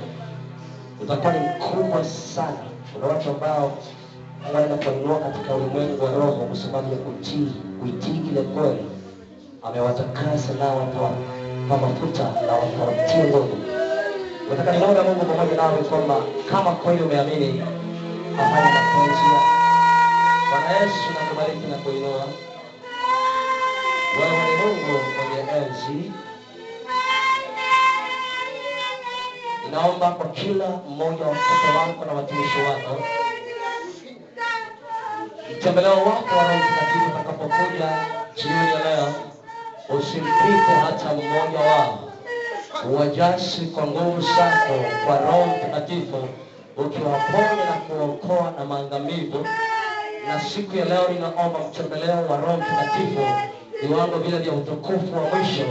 Utakuwa 1.01 1.33
ni 1.33 1.39
mkubwa 1.39 2.03
sana 2.03 2.57
kuna 2.93 3.07
watu 3.07 3.29
ambao 3.29 3.71
wanaenda 4.45 4.75
kuinua 4.75 5.19
katika 5.19 5.55
ulimwengu 5.55 6.03
wa 6.05 6.11
roho 6.11 6.31
kwa 6.45 6.55
sababu 6.55 6.91
ya 6.91 6.97
kutii 6.97 7.51
kuitii 7.79 8.21
ile 8.31 8.41
kweli. 8.41 8.85
Amewatakasa 9.63 10.53
nao 10.53 10.77
watawapa 10.77 11.77
mafuta 11.87 12.23
na 12.23 12.53
watawatie 12.53 13.23
nguvu 13.23 13.62
nimwombe 14.49 15.01
mungu 15.01 15.25
pamoja 15.25 15.55
nawe 15.55 15.77
kwamba 15.89 16.15
kama 16.51 16.71
kweli 16.71 17.01
umeamini 17.03 17.63
afanye 18.41 18.69
mapenzi 18.73 19.25
bwana 20.49 20.69
yesu 20.79 21.07
nakubariki 21.13 21.67
na 21.67 21.75
kuinua 21.77 22.25
wewe 24.19 24.45
ni 24.45 24.55
mungu 24.63 24.99
mwenye 25.15 25.39
enzi. 25.57 26.11
Naomba 29.71 30.09
kwa 30.11 30.25
kila 30.25 30.65
mmoja 30.89 31.23
wa 31.25 31.29
watoto 31.29 31.77
wako 31.79 32.05
na 32.05 32.13
watumishi 32.13 32.57
wako 32.61 33.03
mtembeleo 35.57 35.91
wako 35.97 36.35
wa 36.37 36.43
Roho 36.43 36.57
Mtakatifu 36.57 37.05
utakapokuja 37.05 37.89
jioni 38.35 38.71
ya 38.73 38.83
leo, 38.95 39.13
usimpite 39.99 40.71
hata 40.85 41.13
mmoja 41.13 41.59
wao, 41.59 42.02
uwajasi 42.91 43.61
kwa 43.61 43.87
nguvu 43.87 44.21
zako 44.21 44.73
kwa 45.05 45.17
Roho 45.17 45.45
Mtakatifu, 45.57 46.17
ukiwaponya 46.77 47.65
na 47.65 47.73
kuokoa 47.87 48.53
na 48.59 48.65
maangamivu. 48.65 49.45
Na 50.27 50.39
siku 50.39 50.77
ya 50.77 50.85
leo 50.85 51.07
ninaomba 51.13 51.59
mtembeleo 51.69 52.25
wa 52.29 52.37
Roho 52.37 52.57
Mtakatifu, 52.57 53.25
viwango 53.81 54.17
vile 54.17 54.37
vya 54.37 54.53
utukufu 54.53 55.15
wa 55.15 55.21
mwisho 55.37 55.65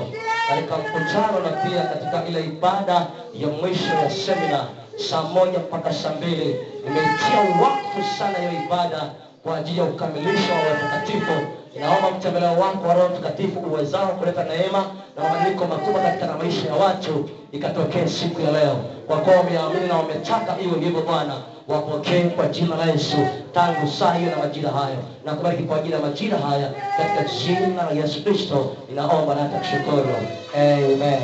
katika 0.48 0.78
mkutano 0.78 1.40
na 1.44 1.50
pia 1.50 1.82
katika 1.82 2.26
ile 2.28 2.40
ibada 2.44 3.06
ya 3.34 3.48
mwisho 3.48 3.94
ya 3.94 4.10
semina 4.10 4.66
saa 4.96 5.22
moja 5.22 5.58
mpaka 5.58 5.92
saa 5.92 6.12
mbili. 6.12 6.56
Nimeitia 6.84 7.40
wakfu 7.62 8.02
sana 8.18 8.38
hiyo 8.38 8.52
ibada 8.66 9.10
kwa 9.42 9.56
ajili 9.56 9.78
ya 9.78 9.84
ukamilisho 9.84 10.52
wa 10.52 10.58
watakatifu. 10.72 11.32
Naomba 11.80 12.10
mtembeleo 12.10 12.58
wako 12.58 12.88
wa 12.88 12.94
Roho 12.94 13.08
Mtakatifu 13.08 13.60
uwezao 13.60 14.06
kuleta 14.06 14.44
neema 14.44 14.84
na 15.16 15.22
mabadiliko 15.22 15.66
makubwa 15.66 16.00
katika 16.02 16.36
maisha 16.36 16.66
ya 16.68 16.74
watu 16.74 17.28
ikatokee 17.52 18.06
siku 18.06 18.40
ya 18.40 18.50
leo, 18.52 18.76
kwa 19.06 19.16
kuwa 19.16 19.36
wameamini 19.36 19.86
na 19.88 19.94
wametaka 19.96 20.56
iwe 20.60 20.80
hivyo. 20.84 21.00
Bwana, 21.02 21.34
wapokee 21.68 22.22
kwa 22.22 22.46
jina 22.48 22.76
la 22.76 22.84
Yesu 22.86 23.16
tangu 23.54 23.88
saa 23.88 24.14
hiyo 24.14 24.30
na 24.30 24.36
majira 24.36 24.70
hayo, 24.70 24.96
na 25.24 25.34
kubariki 25.34 25.62
kwa 25.62 25.76
ajili 25.76 25.94
ya 25.94 26.00
majira 26.00 26.38
haya 26.38 26.70
katika 26.96 27.24
jina 27.38 27.82
la 27.84 27.90
Yesu 27.90 28.24
Kristo 28.24 28.76
ninaomba 28.88 29.34
na 29.34 29.42
hata 29.42 29.58
kushukuru, 29.58 30.14
amen. 30.54 31.22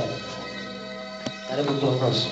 Karibu 1.51 1.73
kiongozi. 1.73 2.27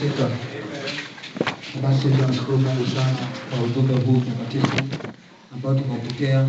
Sifa. 0.00 0.28
Basi 1.82 2.08
tunamshukuru 2.08 2.58
Mungu 2.58 2.86
sana 2.86 3.16
kwa 3.50 3.62
ujumbe 3.64 3.94
huu 3.94 4.12
mtakatifu 4.12 4.76
ambao 5.54 5.74
tumeupokea 5.74 6.46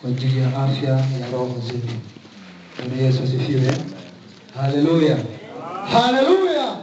kwa 0.00 0.10
ajili 0.10 0.40
ya 0.40 0.62
afya 0.64 0.88
ya 0.90 1.30
roho 1.32 1.62
zetu. 1.66 1.94
Bwana 2.78 3.02
Yesu 3.02 3.22
asifiwe. 3.22 3.72
Haleluya. 4.54 5.16
Haleluya. 5.92 6.76